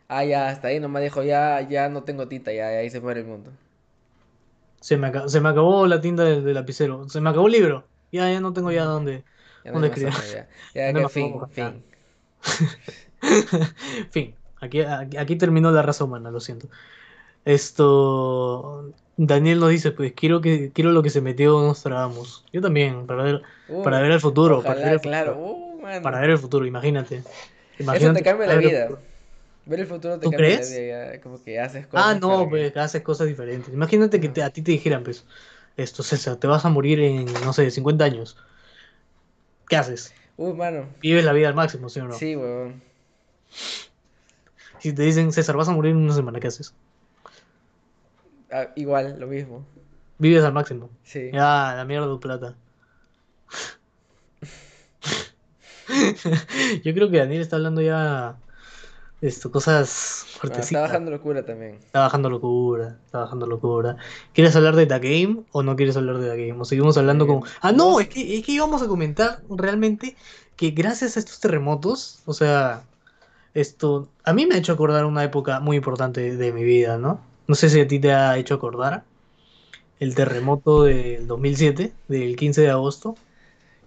[0.07, 3.21] Ah, ya, hasta ahí nomás dijo, ya, ya no tengo tinta, ya, ahí se muere
[3.21, 3.51] el mundo.
[4.79, 7.53] Se me, aca- se me acabó la tinta del, del lapicero, se me acabó el
[7.53, 7.89] libro.
[8.11, 8.85] Ya, ya no tengo ya Ujú.
[8.85, 9.25] dónde,
[9.63, 10.13] Ya no dónde escribir.
[10.33, 10.47] ya.
[10.73, 11.47] Ya no que fin.
[14.11, 16.69] Fin, aquí, aquí, aquí terminó la raza humana, lo siento.
[17.45, 22.45] Esto, Daniel nos dice, pues quiero que quiero lo que se metió Nostradamus.
[22.53, 23.41] Yo también, para ver,
[23.81, 25.37] para Uh, ver el futuro, para ver ojalá, el claro.
[25.39, 27.25] futuro, Uh, para ver el futuro, imagínate.
[27.91, 28.97] Eso te Imagínate cambia la para el vida.
[29.65, 30.65] Ver el futuro te ¿Tú cambia la crees?
[30.65, 32.49] vida, ya, como que haces Ah, cosas para no, que...
[32.49, 33.73] pues haces cosas diferentes.
[33.73, 35.27] Imagínate que te- a ti te dijeran, pues,
[35.75, 38.37] esto, César, te vas a morir en, no sé, 50 años.
[39.67, 40.15] ¿Qué haces?
[40.37, 40.87] Uh, mano.
[41.01, 42.25] Vives la vida al máximo, ¿sí o no?
[42.25, 42.81] Sí, weón.
[44.79, 46.75] Si te dicen, César, vas a morir en una semana, ¿qué haces?
[48.51, 49.65] Ah, igual, lo mismo.
[50.17, 50.89] Vives al máximo.
[51.03, 51.29] Sí.
[51.33, 52.55] Ya, la mierda de plata.
[56.83, 58.35] Yo creo que Daniel está hablando ya
[59.21, 60.81] esto, cosas Ah, está fuertecitas.
[60.83, 61.75] bajando locura también.
[61.75, 63.97] Está bajando locura, está bajando locura.
[64.33, 66.61] ¿Quieres hablar de The Game o no quieres hablar de The Game?
[66.61, 67.43] O seguimos hablando Eh, con...
[67.61, 70.15] Ah, no, es que, es que íbamos a comentar realmente
[70.55, 72.83] que gracias a estos terremotos, o sea,
[73.53, 77.21] esto a mí me ha hecho acordar una época muy importante de mi vida, ¿no?
[77.51, 79.07] No sé si a ti te ha hecho acordar
[79.99, 83.21] el terremoto del 2007, del 15 de agosto.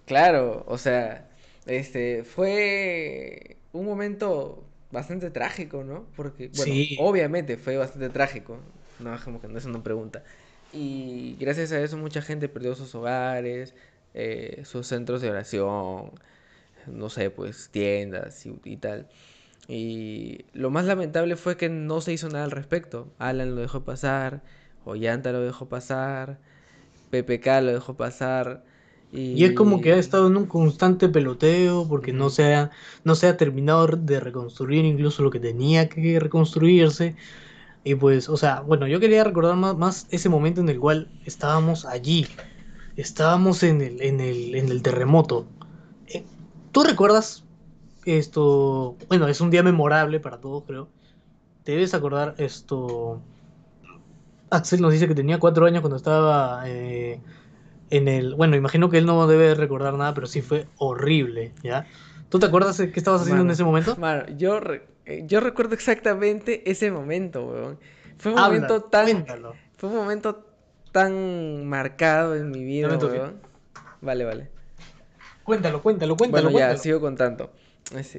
[0.05, 1.27] Claro, o sea,
[1.65, 6.05] este, fue un momento bastante trágico, ¿no?
[6.15, 8.59] Porque, bueno, Sí, obviamente fue bastante trágico,
[8.99, 10.23] no, como que no es una pregunta.
[10.71, 13.73] Y gracias a eso mucha gente perdió sus hogares,
[14.13, 16.11] eh, sus centros de oración,
[16.87, 19.09] no sé, pues tiendas y, y tal.
[19.67, 23.13] Y lo más lamentable fue que no se hizo nada al respecto.
[23.17, 24.43] Alan lo dejó pasar,
[24.83, 26.39] Ollanta lo dejó pasar,
[27.09, 28.65] PPK lo dejó pasar.
[29.33, 29.99] y es como que ha Y...
[29.99, 32.71] estado en un constante peloteo porque no se ha,
[33.03, 37.15] no se ha terminado de reconstruir incluso lo que tenía que reconstruirse.
[37.83, 41.11] Y pues, o sea, bueno, yo quería recordar más, más ese momento en el cual
[41.25, 42.27] estábamos allí,
[42.95, 45.53] estábamos en el, en el, en el terremoto.
[46.07, 46.29] Eh,
[46.71, 47.44] ¿Tú recuerdas
[48.05, 48.97] esto?
[49.09, 50.89] Bueno, es un día memorable para todos, creo.
[51.63, 53.21] Te debes acordar esto.
[54.49, 57.19] Axel nos dice que tenía cuatro años cuando estaba eh,
[57.89, 58.35] en el.
[58.35, 61.87] Bueno, imagino que él no debe recordar nada, pero sí fue horrible, ¿ya?
[62.29, 63.97] ¿Tú te acuerdas de qué estabas haciendo en ese momento?
[63.97, 67.79] mano, yo, re- eh, yo recuerdo exactamente ese momento, weón.
[68.17, 69.53] Fue un Habla, momento tan, cuéntalo.
[69.77, 70.45] fue un momento
[70.91, 73.41] tan marcado en mi vida, weón.
[74.01, 74.49] Vale, vale.
[75.43, 76.81] Cuéntalo, cuéntalo, cuéntalo, Bueno, ya, cuéntalo.
[76.83, 77.51] sigo contando.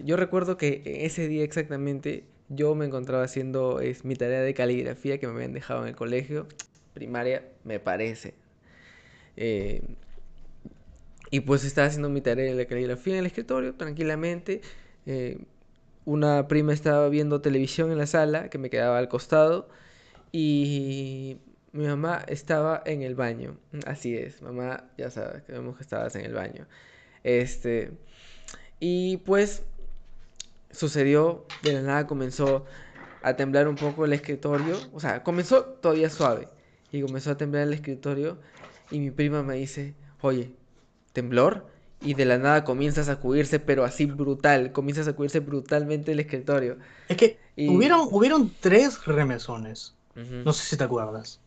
[0.05, 5.19] Yo recuerdo que ese día exactamente yo me encontraba haciendo es, mi tarea de caligrafía
[5.19, 6.47] que me habían dejado en el colegio,
[6.95, 8.35] primaria, me parece.
[9.37, 9.83] Eh,
[11.31, 14.61] y pues estaba haciendo mi tarea de caligrafía en el escritorio, tranquilamente.
[15.07, 15.39] eh,
[16.05, 19.69] una prima estaba viendo televisión en la sala, que me quedaba al costado,
[20.31, 21.39] y
[21.73, 23.59] mi mamá estaba en el baño.
[23.87, 26.67] Así es, mamá, ya sabes, vemos que estabas en el baño.
[27.25, 27.91] Este,
[28.81, 29.63] y pues
[30.71, 32.65] sucedió, de la nada comenzó
[33.23, 36.49] a temblar un poco el escritorio, o sea, comenzó todavía suave,
[36.93, 38.39] y comenzó a temblar el escritorio,
[38.91, 40.53] y mi prima me dice, oye,
[41.13, 41.75] ¿temblor?
[41.99, 46.21] y de la nada comienza a sacudirse, pero así brutal, comienza a sacudirse brutalmente el
[46.21, 46.77] escritorio.
[47.09, 49.95] Es que Y- hubieron, hubieron tres remesones.
[50.15, 51.41] No sé si te acuerdas.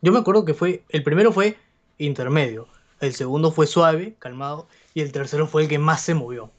[0.00, 0.84] Yo me acuerdo que fue.
[0.88, 1.56] El primero fue
[1.98, 2.66] intermedio.
[3.00, 4.68] El segundo fue suave, calmado.
[4.94, 6.50] Y el tercero fue el que más se movió.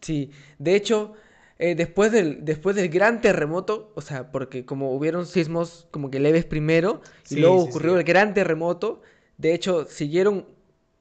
[0.00, 1.14] Sí, de hecho,
[1.58, 6.20] eh, después del, después del gran terremoto, o sea, porque como hubieron sismos como que
[6.20, 7.00] leves primero,
[7.30, 7.98] y luego sí, ocurrió sí.
[7.98, 9.00] el gran terremoto,
[9.38, 10.46] de hecho, siguieron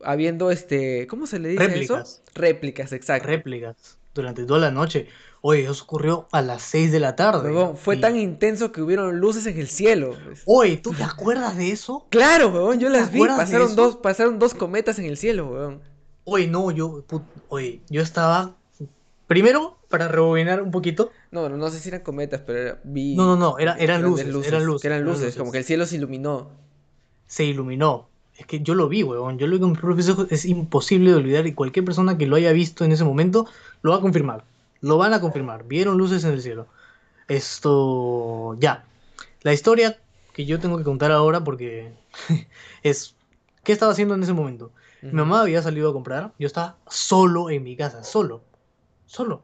[0.02, 1.72] habiendo este, ¿cómo se le dice eso?
[1.74, 2.24] Réplicas.
[2.34, 3.28] Réplicas, exacto.
[3.28, 3.98] Réplicas.
[4.14, 5.08] Durante toda la noche.
[5.42, 7.50] Oye, eso ocurrió a las 6 de la tarde.
[7.50, 10.18] Huevón, fue Y- tan intenso que hubieron luces en el cielo.
[10.26, 10.42] pues.
[10.46, 12.08] Oye, ¿tú te acuerdas de eso?
[12.10, 15.82] Claro, weón, yo ¿Te las vi, pasaron dos, pasaron dos cometas en el cielo, weón.
[16.26, 17.04] Oye, no, yo.
[17.08, 18.56] put- Oye, yo estaba.
[19.28, 21.12] Primero, para rebobinar un poquito.
[21.32, 24.02] No, no, no sé si eran cometas, pero era- vi No, no, no, era- eran
[24.02, 25.38] grandes luces, eran luces, eran eran luces, luces.
[25.38, 26.50] como que el cielo se iluminó.
[27.28, 28.08] se iluminó.
[28.38, 29.40] Es que yo lo vi, weón.
[29.40, 30.28] Yo lo vi con mis propios ojos.
[30.30, 31.48] Es imposible de olvidar.
[31.48, 33.48] Y cualquier persona que lo haya visto en ese momento
[33.82, 34.44] lo va a confirmar.
[34.82, 35.64] Lo van a confirmar.
[35.66, 36.68] Vieron luces en el cielo.
[37.28, 38.56] Esto.
[38.60, 38.86] Ya.
[39.42, 39.98] La historia
[40.34, 41.92] que yo tengo que contar ahora, porque
[42.84, 43.16] es.
[43.64, 44.72] ¿Qué estaba haciendo en ese momento?
[45.12, 46.34] Mi mamá había salido a comprar.
[46.40, 48.04] Yo estaba solo en mi casa.
[48.04, 48.44] Solo.
[49.06, 49.44] Solo.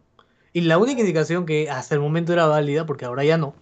[0.53, 3.53] Y la única indicación que hasta el momento era válida, porque ahora ya no,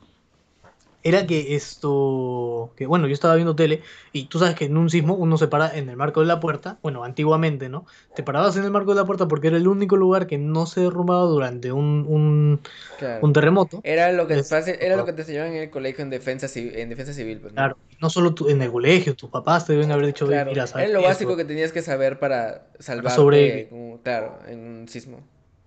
[1.04, 3.82] era que esto, que bueno, yo estaba viendo tele
[4.12, 6.40] y tú sabes que en un sismo uno se para en el marco de la
[6.40, 7.86] puerta, bueno, antiguamente, ¿no?
[8.14, 10.66] Te parabas en el marco de la puerta porque era el único lugar que no
[10.66, 12.62] se derrumbaba durante un, un,
[12.98, 13.24] Claro.
[13.24, 13.82] un terremoto.
[13.84, 16.10] Era lo que te Es- pase- era lo que te enseñaban en el colegio en
[16.10, 17.58] defensa civil, en defensa civil, pues, ¿no?
[17.58, 20.52] Claro, no solo tú- en el colegio, tus papás te deben haber dicho, "Oye, Claro,
[20.52, 24.88] mira, ¿sabes era lo básico que tenías que saber para salvarte, como- claro, en un
[24.88, 25.24] sismo.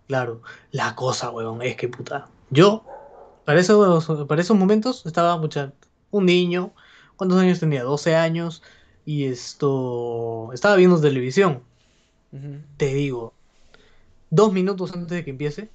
[0.06, 2.28] Claro, la cosa, weón, es que puta.
[2.50, 2.84] Yo,
[3.44, 5.72] para esos, para esos momentos, estaba mucha,
[6.10, 6.72] un niño.
[7.16, 7.82] ¿Cuántos años tenía?
[7.82, 8.62] 12 años.
[9.04, 10.50] Y esto.
[10.52, 11.62] Estaba viendo televisión.
[12.78, 13.34] Te digo,
[14.30, 15.68] dos minutos antes de que empiece,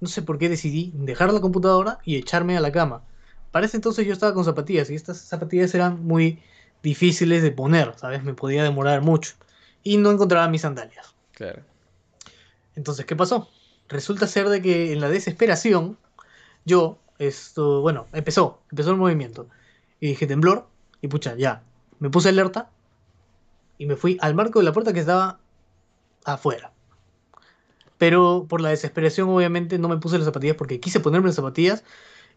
[0.00, 3.04] no sé por qué decidí dejar la computadora y echarme a la cama.
[3.50, 6.40] Para ese entonces yo estaba con zapatillas y estas zapatillas eran muy
[6.82, 8.24] difíciles de poner, ¿sabes?
[8.24, 9.34] Me podía demorar mucho.
[9.82, 11.14] Y no encontraba mis sandalias.
[11.32, 11.62] Claro.
[12.74, 13.48] Entonces, ¿qué pasó?
[13.88, 15.98] Resulta ser de que en la desesperación,
[16.66, 19.46] yo, esto, bueno, empezó, empezó el movimiento.
[20.00, 20.66] Y dije, temblor,
[21.00, 21.62] y pucha, ya.
[22.00, 22.68] Me puse alerta
[23.78, 25.38] y me fui al marco de la puerta que estaba
[26.24, 26.72] afuera.
[27.98, 31.82] Pero por la desesperación, obviamente, no me puse las zapatillas porque quise ponerme las zapatillas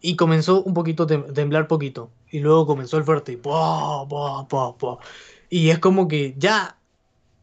[0.01, 2.09] y comenzó un poquito a tem- temblar poquito.
[2.31, 4.99] Y luego comenzó el fuerte y ¡pua, pua, pua, pua!
[5.49, 6.77] Y es como que ya,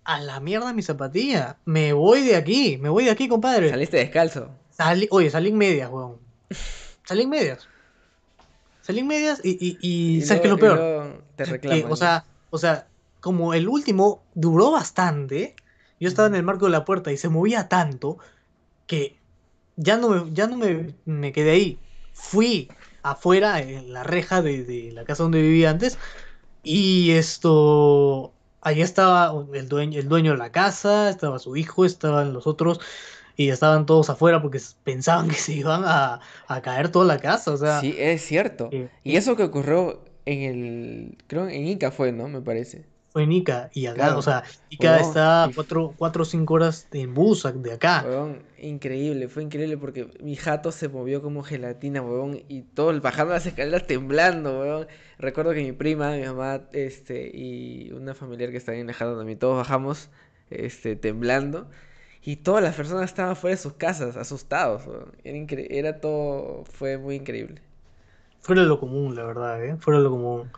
[0.05, 1.59] a la mierda mi zapatilla.
[1.67, 3.69] Me voy de aquí, me voy de aquí, compadre.
[3.71, 4.51] Saliste descalzo.
[4.71, 6.26] Salí- oye, salí en medias, weón.
[7.05, 7.69] Salí en medias.
[8.83, 11.23] Salí en medias y, y, y, ¿sabes qué es lo peor?
[11.37, 11.93] te reclaman.
[11.93, 12.87] o sea, o sea,
[13.21, 15.57] como el último duró bastante,
[16.01, 18.19] yo estaba en el marco de la puerta y se movía tanto
[18.87, 19.19] que
[19.77, 21.79] ya no me, ya no me, me quedé ahí.
[22.13, 22.71] Fui
[23.03, 25.99] afuera, en la reja de, de la casa donde vivía antes,
[26.63, 32.33] y esto, ahí estaba el dueño, el dueño de la casa, estaba su hijo, estaban
[32.33, 32.81] los otros,
[33.37, 37.53] y estaban todos afuera porque pensaban que se iban a, a caer toda la casa,
[37.53, 38.73] o sea, Sí, es cierto.
[38.73, 42.29] eh, Y eso que ocurrió en el, creo en Ica fue, ¿no?
[42.29, 42.87] Me parece.
[43.09, 44.19] fue en Ica, y acá, Claro.
[44.19, 48.05] o sea, Ica está a y- cuatro, cuatro o cinco horas en bus de acá.
[48.05, 53.01] Huevón, increíble, fue increíble porque mi jato se movió como gelatina, huevón, y todo el-
[53.01, 54.87] bajando las escaleras temblando, huevón.
[55.19, 59.39] Recuerdo que mi prima, mi mamá, este, y una familiar que está bien lejana también,
[59.39, 60.11] todos bajamos,
[60.51, 61.71] este, temblando,
[62.27, 64.83] y todas las personas estaban fuera de sus casas, asustados.
[65.25, 67.63] Era incre- era todo, fue muy increíble.
[68.43, 69.77] Fuera de lo común, la verdad, ¿eh?
[69.81, 70.51] Fuera de lo común.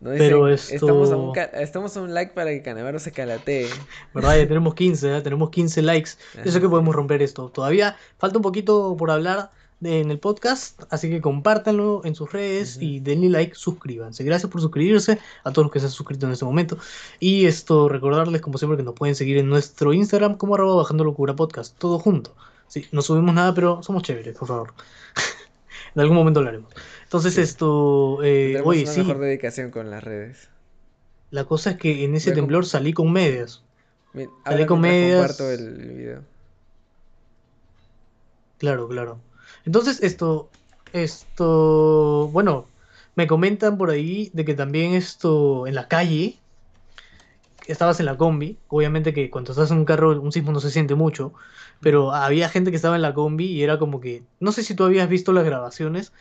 [0.00, 0.10] ¿no?
[0.18, 3.68] Pero Dicen, estamos a un, esto- estamos a un like para que Canavaro se calatee.
[4.14, 4.36] ¿Verdad?
[4.36, 5.20] Ya tenemos 15, ¿eh?
[5.22, 6.10] Tenemos 15 likes.
[6.36, 6.60] Yo sé Ajá.
[6.60, 7.48] que podemos romper esto.
[7.50, 9.50] Todavía falta un poquito por hablar
[9.84, 14.24] en el podcast, así que compártanlo en sus redes y denle like, suscríbanse.
[14.24, 16.78] Gracias por suscribirse a todos los que se han suscrito en este momento.
[17.20, 21.04] Y esto, recordarles como siempre que nos pueden seguir en nuestro Instagram como arroba bajando
[21.04, 22.34] locura podcast, todo junto.
[22.68, 24.74] Sí, no subimos nada, pero somos chéveres, por favor.
[25.94, 26.72] en algún momento lo haremos.
[27.04, 27.40] Entonces Sí.
[27.42, 30.48] esto, eh, oye, una sí, mejor dedicación con las redes.
[31.30, 33.62] la cosa es que en ese Voy temblor salí con medias.
[34.44, 35.18] Salí con medias.
[35.18, 36.22] comparto el video.
[38.58, 39.18] Claro, claro.
[39.64, 40.54] Entonces, esto,
[40.92, 42.72] esto, bueno,
[43.14, 46.44] me comentan por ahí de que también esto, en la calle,
[47.66, 50.70] estabas en la combi, obviamente que cuando estás en un carro, un sismo no se
[50.70, 51.34] siente mucho,
[51.80, 54.74] pero había gente que estaba en la combi y era como que, no sé si
[54.74, 56.12] tú habías visto las grabaciones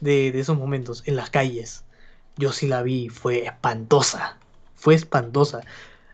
[0.00, 1.86] de, de esos momentos en las calles.
[2.36, 4.42] Yo sí la vi, fue espantosa,
[4.74, 5.64] fue espantosa.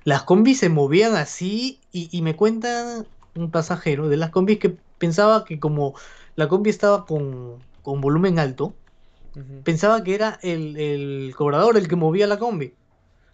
[0.05, 4.79] las combis se movían así y, y me cuenta un pasajero de las combis que
[4.99, 5.95] pensaba que como
[6.37, 8.75] la combi estaba con, con volumen alto,
[9.65, 12.75] pensaba que era el, el cobrador el que movía la combi.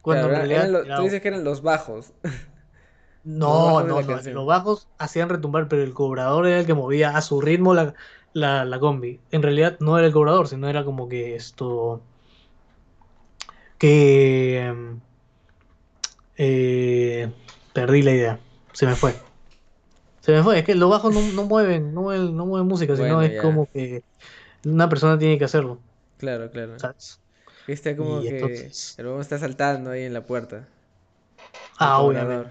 [0.03, 2.13] Cuando Claro, en eran- realidad eran lo- era- tú dices que eran los bajos.
[3.25, 4.01] no, bajos de no,
[4.35, 7.95] los bajos hacían retumbar, pero el cobrador era el que movía a su ritmo la,
[8.33, 9.21] la, la combi.
[9.31, 12.03] En realidad no era el cobrador, sino era como que esto...
[13.79, 14.73] que...
[16.37, 17.31] eh,
[17.73, 18.41] perdí la idea,
[18.73, 19.32] se me fue.
[20.23, 22.97] Se me fue, es que los bajos no, no mueven, no mueven, no mueven música,
[22.97, 24.03] sino es como que
[24.65, 25.79] una persona tiene que hacerlo,
[26.19, 26.79] Claro, claro.
[26.79, 27.21] ¿sabes?
[27.67, 30.67] Viste como Y que entonces- el bobo está saltando ahí en la puerta.
[31.79, 32.51] Ah, obviamente.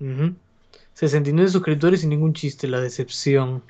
[0.00, 0.34] Ujú.
[0.94, 3.62] 69 suscriptores y ningún chiste, la decepción.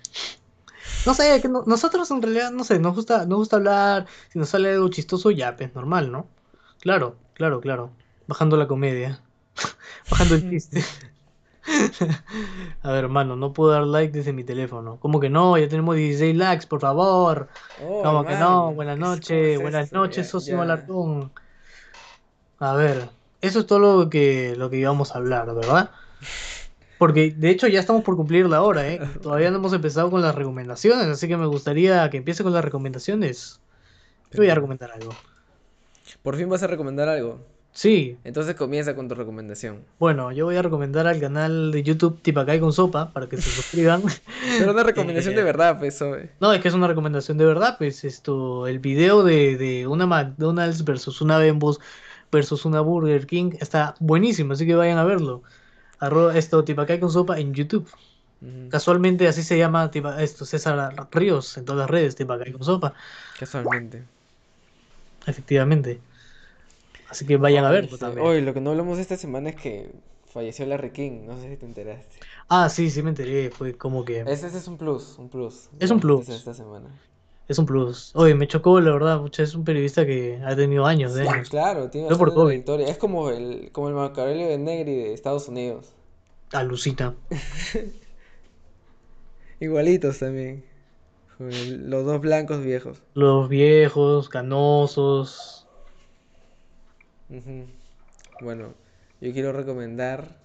[1.07, 4.39] No sé, que no- nosotros en realidad, no sé, nos gusta, nos gusta hablar, si
[4.39, 6.27] nos sale algo chistoso, ya, pues normal, ¿no?
[6.81, 7.91] Claro, claro, claro.
[8.27, 9.21] Bajando la comedia.
[10.11, 10.83] Bajando el chiste.
[12.83, 14.99] A ver, hermano, no puedo dar like desde mi teléfono.
[15.01, 15.57] ¿Cómo que no?
[15.59, 17.49] Ya tenemos 16 likes, por favor.
[17.83, 18.75] Oh, ¿Cómo que hermano, no?
[18.75, 21.33] Buenas ¿qué es- cómo noches, es buenas noches, Ya- socio Malartón.
[22.59, 23.09] A ver,
[23.41, 25.91] eso es todo lo que, lo que íbamos a hablar, ¿verdad?
[26.99, 28.99] Porque de hecho ya estamos por cumplir la hora, ¿eh?
[29.23, 32.65] Todavía no hemos empezado con las recomendaciones, así que me gustaría que empiece con las
[32.65, 33.61] recomendaciones.
[34.33, 35.13] Yo voy a recomendar algo.
[36.23, 37.41] Por fin vas a recomendar algo.
[37.79, 39.85] Sí, Entonces comienza con tu recomendación.
[40.01, 43.49] bueno, yo voy a recomendar al canal de YouTube Tipacay con Sopa para que se
[43.53, 44.03] suscriban.
[44.59, 46.03] Pero una recomendación de verdad, pues.
[46.41, 50.07] No, es que es una recomendación de verdad, pues esto, el video de, de una
[50.07, 51.79] McDonald's versus una Bembos
[52.33, 55.45] versus una Burger King está buenísimo, así que vayan a verlo.
[56.01, 57.89] Arroba esto, Tipacay con sopa en YouTube.
[58.71, 62.95] Casualmente así se llama tipa- esto, César Ríos en todas las redes, Tipacay con sopa,
[63.39, 64.03] Casualmente.
[65.27, 66.01] efectivamente.
[67.11, 68.27] Así que vayan a verlo Este, también.
[68.27, 69.91] Hoy, lo que no hablamos esta semana es que
[70.27, 71.23] falleció Larry King.
[71.27, 72.17] No sé si te enteraste.
[72.49, 75.69] Ah, sí, sí me enteré, fue como que Ese, ese es un plus, un plus.
[75.81, 76.29] Es un plus.
[76.29, 76.89] esta semana.
[77.49, 78.13] es un plus.
[78.15, 81.29] Oye, me chocó, la verdad, pucha, es un periodista que ha tenido años de Sí,
[81.29, 81.49] años.
[81.51, 82.47] claro, tiene Fue por COVID.
[82.49, 82.89] trayectoria.
[82.89, 85.87] Es como el, como el Marco Aurelio de Negri de Estados Unidos.
[86.53, 87.15] Alucina.
[89.61, 90.65] Igualitos también.
[91.39, 93.03] Los dos blancos viejos.
[93.15, 95.58] Los viejos, canosos.
[97.31, 97.67] Ujú.
[98.41, 98.75] Bueno,
[99.21, 100.37] yo quiero recomendar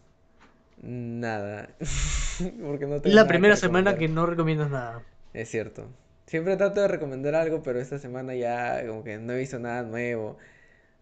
[0.81, 1.69] nada.
[2.63, 5.03] Porque no tengo la nada primera que semana que no recomiendas nada.
[5.33, 5.87] Es cierto.
[6.27, 9.83] Siempre trato de recomendar algo, pero esta semana ya como que no he visto nada
[9.83, 10.37] nuevo.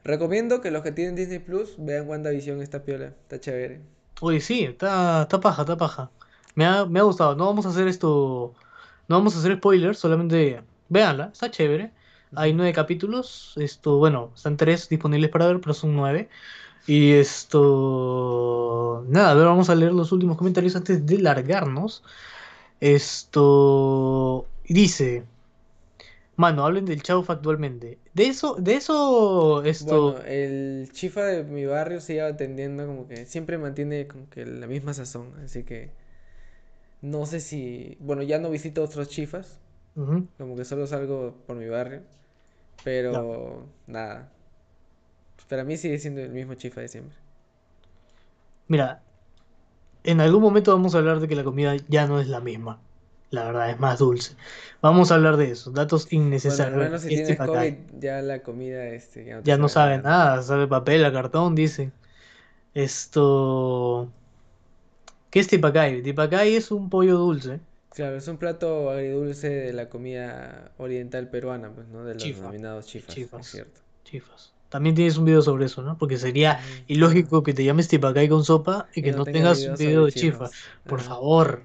[0.04, 3.82] Recomiendo que los que tienen Disney Plus vean WandaVision, está piola, está chévere.
[4.22, 6.12] Oye, sí, está, está paja, está paja.
[6.56, 7.36] Me ha, me ha gustado.
[7.36, 8.54] No vamos a hacer esto.
[9.08, 11.92] No vamos a hacer spoilers, solamente véanla, está chévere.
[12.36, 13.54] Hay nueve capítulos.
[13.58, 16.30] Esto, bueno, están tres disponibles para ver, pero son nueve.
[16.88, 19.06] Y esto.
[19.08, 22.04] Nada, a ver, vamos a leer los últimos comentarios antes de largarnos.
[22.80, 24.48] Esto.
[24.68, 25.24] Dice.
[26.38, 28.00] Mano, hablen del Chauf actualmente.
[28.14, 30.14] De eso, de eso, esto.
[30.14, 34.66] Bueno, el chifa de mi barrio sigue atendiendo como que siempre mantiene como que la
[34.66, 35.92] misma sazón, así que
[37.02, 39.60] no sé si, bueno, ya no visito otros chifas,
[40.38, 42.02] como que solo salgo por mi barrio,
[42.84, 44.32] pero nada.
[45.48, 47.18] Para mí sigue siendo el mismo chifa de siempre.
[48.68, 49.02] Mira,
[50.04, 52.80] en algún momento vamos a hablar de que la comida ya no es la misma.
[53.32, 54.36] La verdad, es más dulce.
[54.82, 55.72] Vamos a hablar de eso.
[55.72, 57.02] Datos innecesarios.
[57.02, 57.38] si Este tienes.
[57.38, 61.06] COVID, ya la comida este, ya no te Ya no sabe sabe nada, sabe papel,
[61.06, 61.92] a cartón, dice.
[62.74, 64.12] Esto.
[65.30, 66.02] ¿Qué es tipacay?
[66.04, 67.60] Tipacay es un pollo dulce.
[67.94, 72.06] Claro, es un plato agridulce de la comida oriental peruana, pues, ¿no?
[72.06, 72.40] De los Chifa.
[72.40, 73.42] denominados chifas, Chifas.
[73.42, 73.80] es cierto.
[74.06, 74.54] Chifas.
[74.70, 75.98] También tienes un video sobre eso, ¿no?
[75.98, 79.54] Porque sería ilógico que te llames tipacay con sopa y Y que no no tenga
[79.54, 80.46] tengas un video de chifa.
[80.46, 80.52] chifas.
[80.88, 81.64] Por favor.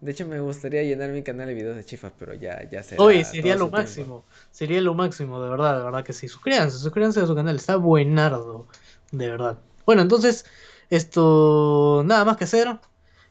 [0.00, 3.02] De hecho, me gustaría llenar mi canal de videos de chifas, pero ya, ya será
[3.02, 3.76] Oye, sería lo tiempo.
[3.76, 4.24] máximo.
[4.50, 6.26] Sería lo máximo, de verdad, de verdad que sí.
[6.26, 7.54] Suscríbanse, suscríbanse a su canal.
[7.54, 8.66] Está buenardo.
[9.12, 9.58] De verdad.
[9.86, 10.44] Bueno, entonces,
[10.88, 12.02] esto.
[12.04, 12.80] Nada más que hacer.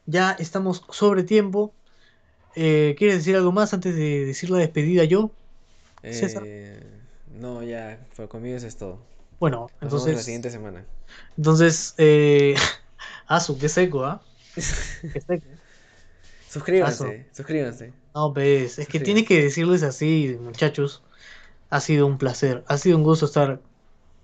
[0.06, 1.74] Ya estamos sobre tiempo.
[2.54, 5.30] Eh, ¿Quieres decir algo más antes de decir la despedida yo?
[6.02, 6.42] César.
[6.46, 6.82] Eh,
[7.38, 7.98] no, ya,
[8.28, 8.98] conmigo eso es todo.
[9.38, 10.24] Bueno, Nos vemos la entonces.
[10.24, 10.84] siguiente semana.
[11.36, 12.54] Entonces, eh.
[13.26, 14.22] Asu, qué seco, ¿ah?
[14.54, 15.46] Qué seco.
[16.48, 17.92] Suscríbanse, suscríbanse.
[18.12, 21.02] No, pues, es que tienes que decirles así, muchachos.
[21.70, 23.60] Ha sido un placer, ha sido un gusto estar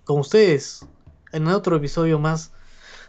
[0.03, 0.85] con ustedes
[1.33, 2.51] en otro episodio más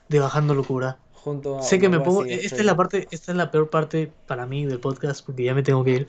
[0.07, 0.99] de Bajando Locura.
[1.23, 3.51] Junto a Sé que me pongo, Bassi, esta estoy- es la parte, esta es la
[3.51, 6.07] peor parte para mí del podcast porque ya me tengo que ir.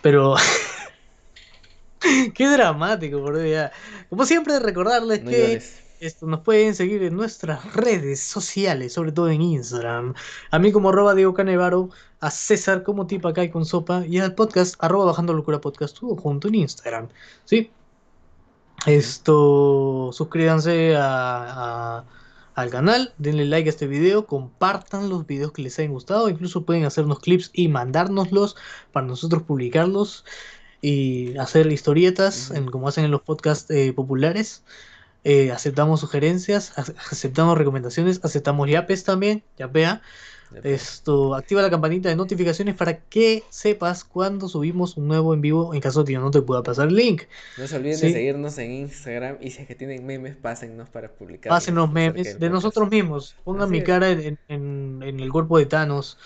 [0.00, 0.34] Pero
[2.34, 3.72] qué dramático, por Dios, ya.
[4.08, 5.62] Como siempre recordarles No que.
[6.00, 10.14] Esto, nos pueden seguir en nuestras redes sociales, sobre todo en Instagram.
[10.52, 14.36] A mí como arroba Diego Canevaro, a César como Tipa Kai con Sopa y al
[14.36, 17.08] podcast arroba Bajando Locura Podcast, todo junto en Instagram.
[17.44, 17.72] ¿Sí?
[18.86, 22.04] Esto, suscríbanse a,
[22.58, 26.64] al canal, denle like a este video, compartan los videos que les hayan gustado, incluso
[26.64, 28.56] pueden hacernos clips y mandárnoslos
[28.90, 30.24] para nosotros publicarlos
[30.80, 34.64] y hacer historietas, en, como hacen en los podcasts eh, populares.
[35.22, 40.02] Eh, aceptamos sugerencias, aceptamos recomendaciones, aceptamos yapes también, yapea.
[40.62, 45.74] Esto, activa la campanita de notificaciones para que sepas cuando subimos un nuevo en vivo
[45.74, 47.24] en caso de que no te pueda pasar el link.
[47.58, 51.10] No se olviden de seguirnos en Instagram y si es que tienen memes, pásennos para
[51.12, 51.50] publicar.
[51.50, 53.36] Pásennos memes de nosotros mismos.
[53.44, 56.18] Pongan mi cara en, el cuerpo de Thanos.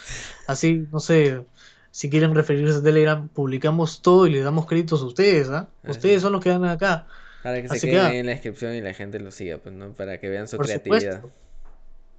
[0.47, 1.43] Así, no sé,
[1.91, 5.49] si quieren referirse a Telegram, publicamos todo y le damos créditos a ustedes.
[5.51, 5.68] ¿ah?
[5.87, 7.07] Ustedes son los que dan acá.
[7.43, 9.93] Para que se queden en la descripción y la gente lo siga, pues, ¿no?
[9.93, 11.23] Para que vean su creatividad.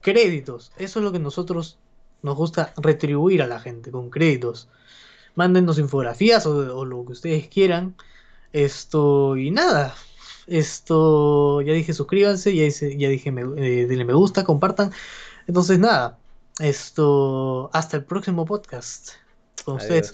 [0.02, 0.74] Créditos.
[0.78, 1.80] Eso es lo que nosotros
[2.24, 4.70] nos gusta retribuir a la gente con créditos.
[5.36, 7.96] Mándennos infografías o, lo que ustedes quieran.
[8.54, 9.94] Esto y nada.
[10.48, 14.92] Esto ya dije suscríbanse, ya, ya dije me, eh, denle me gusta, compartan.
[15.48, 16.18] Entonces nada.
[16.60, 19.12] Esto hasta el próximo podcast.
[19.66, 20.12] Con ustedes.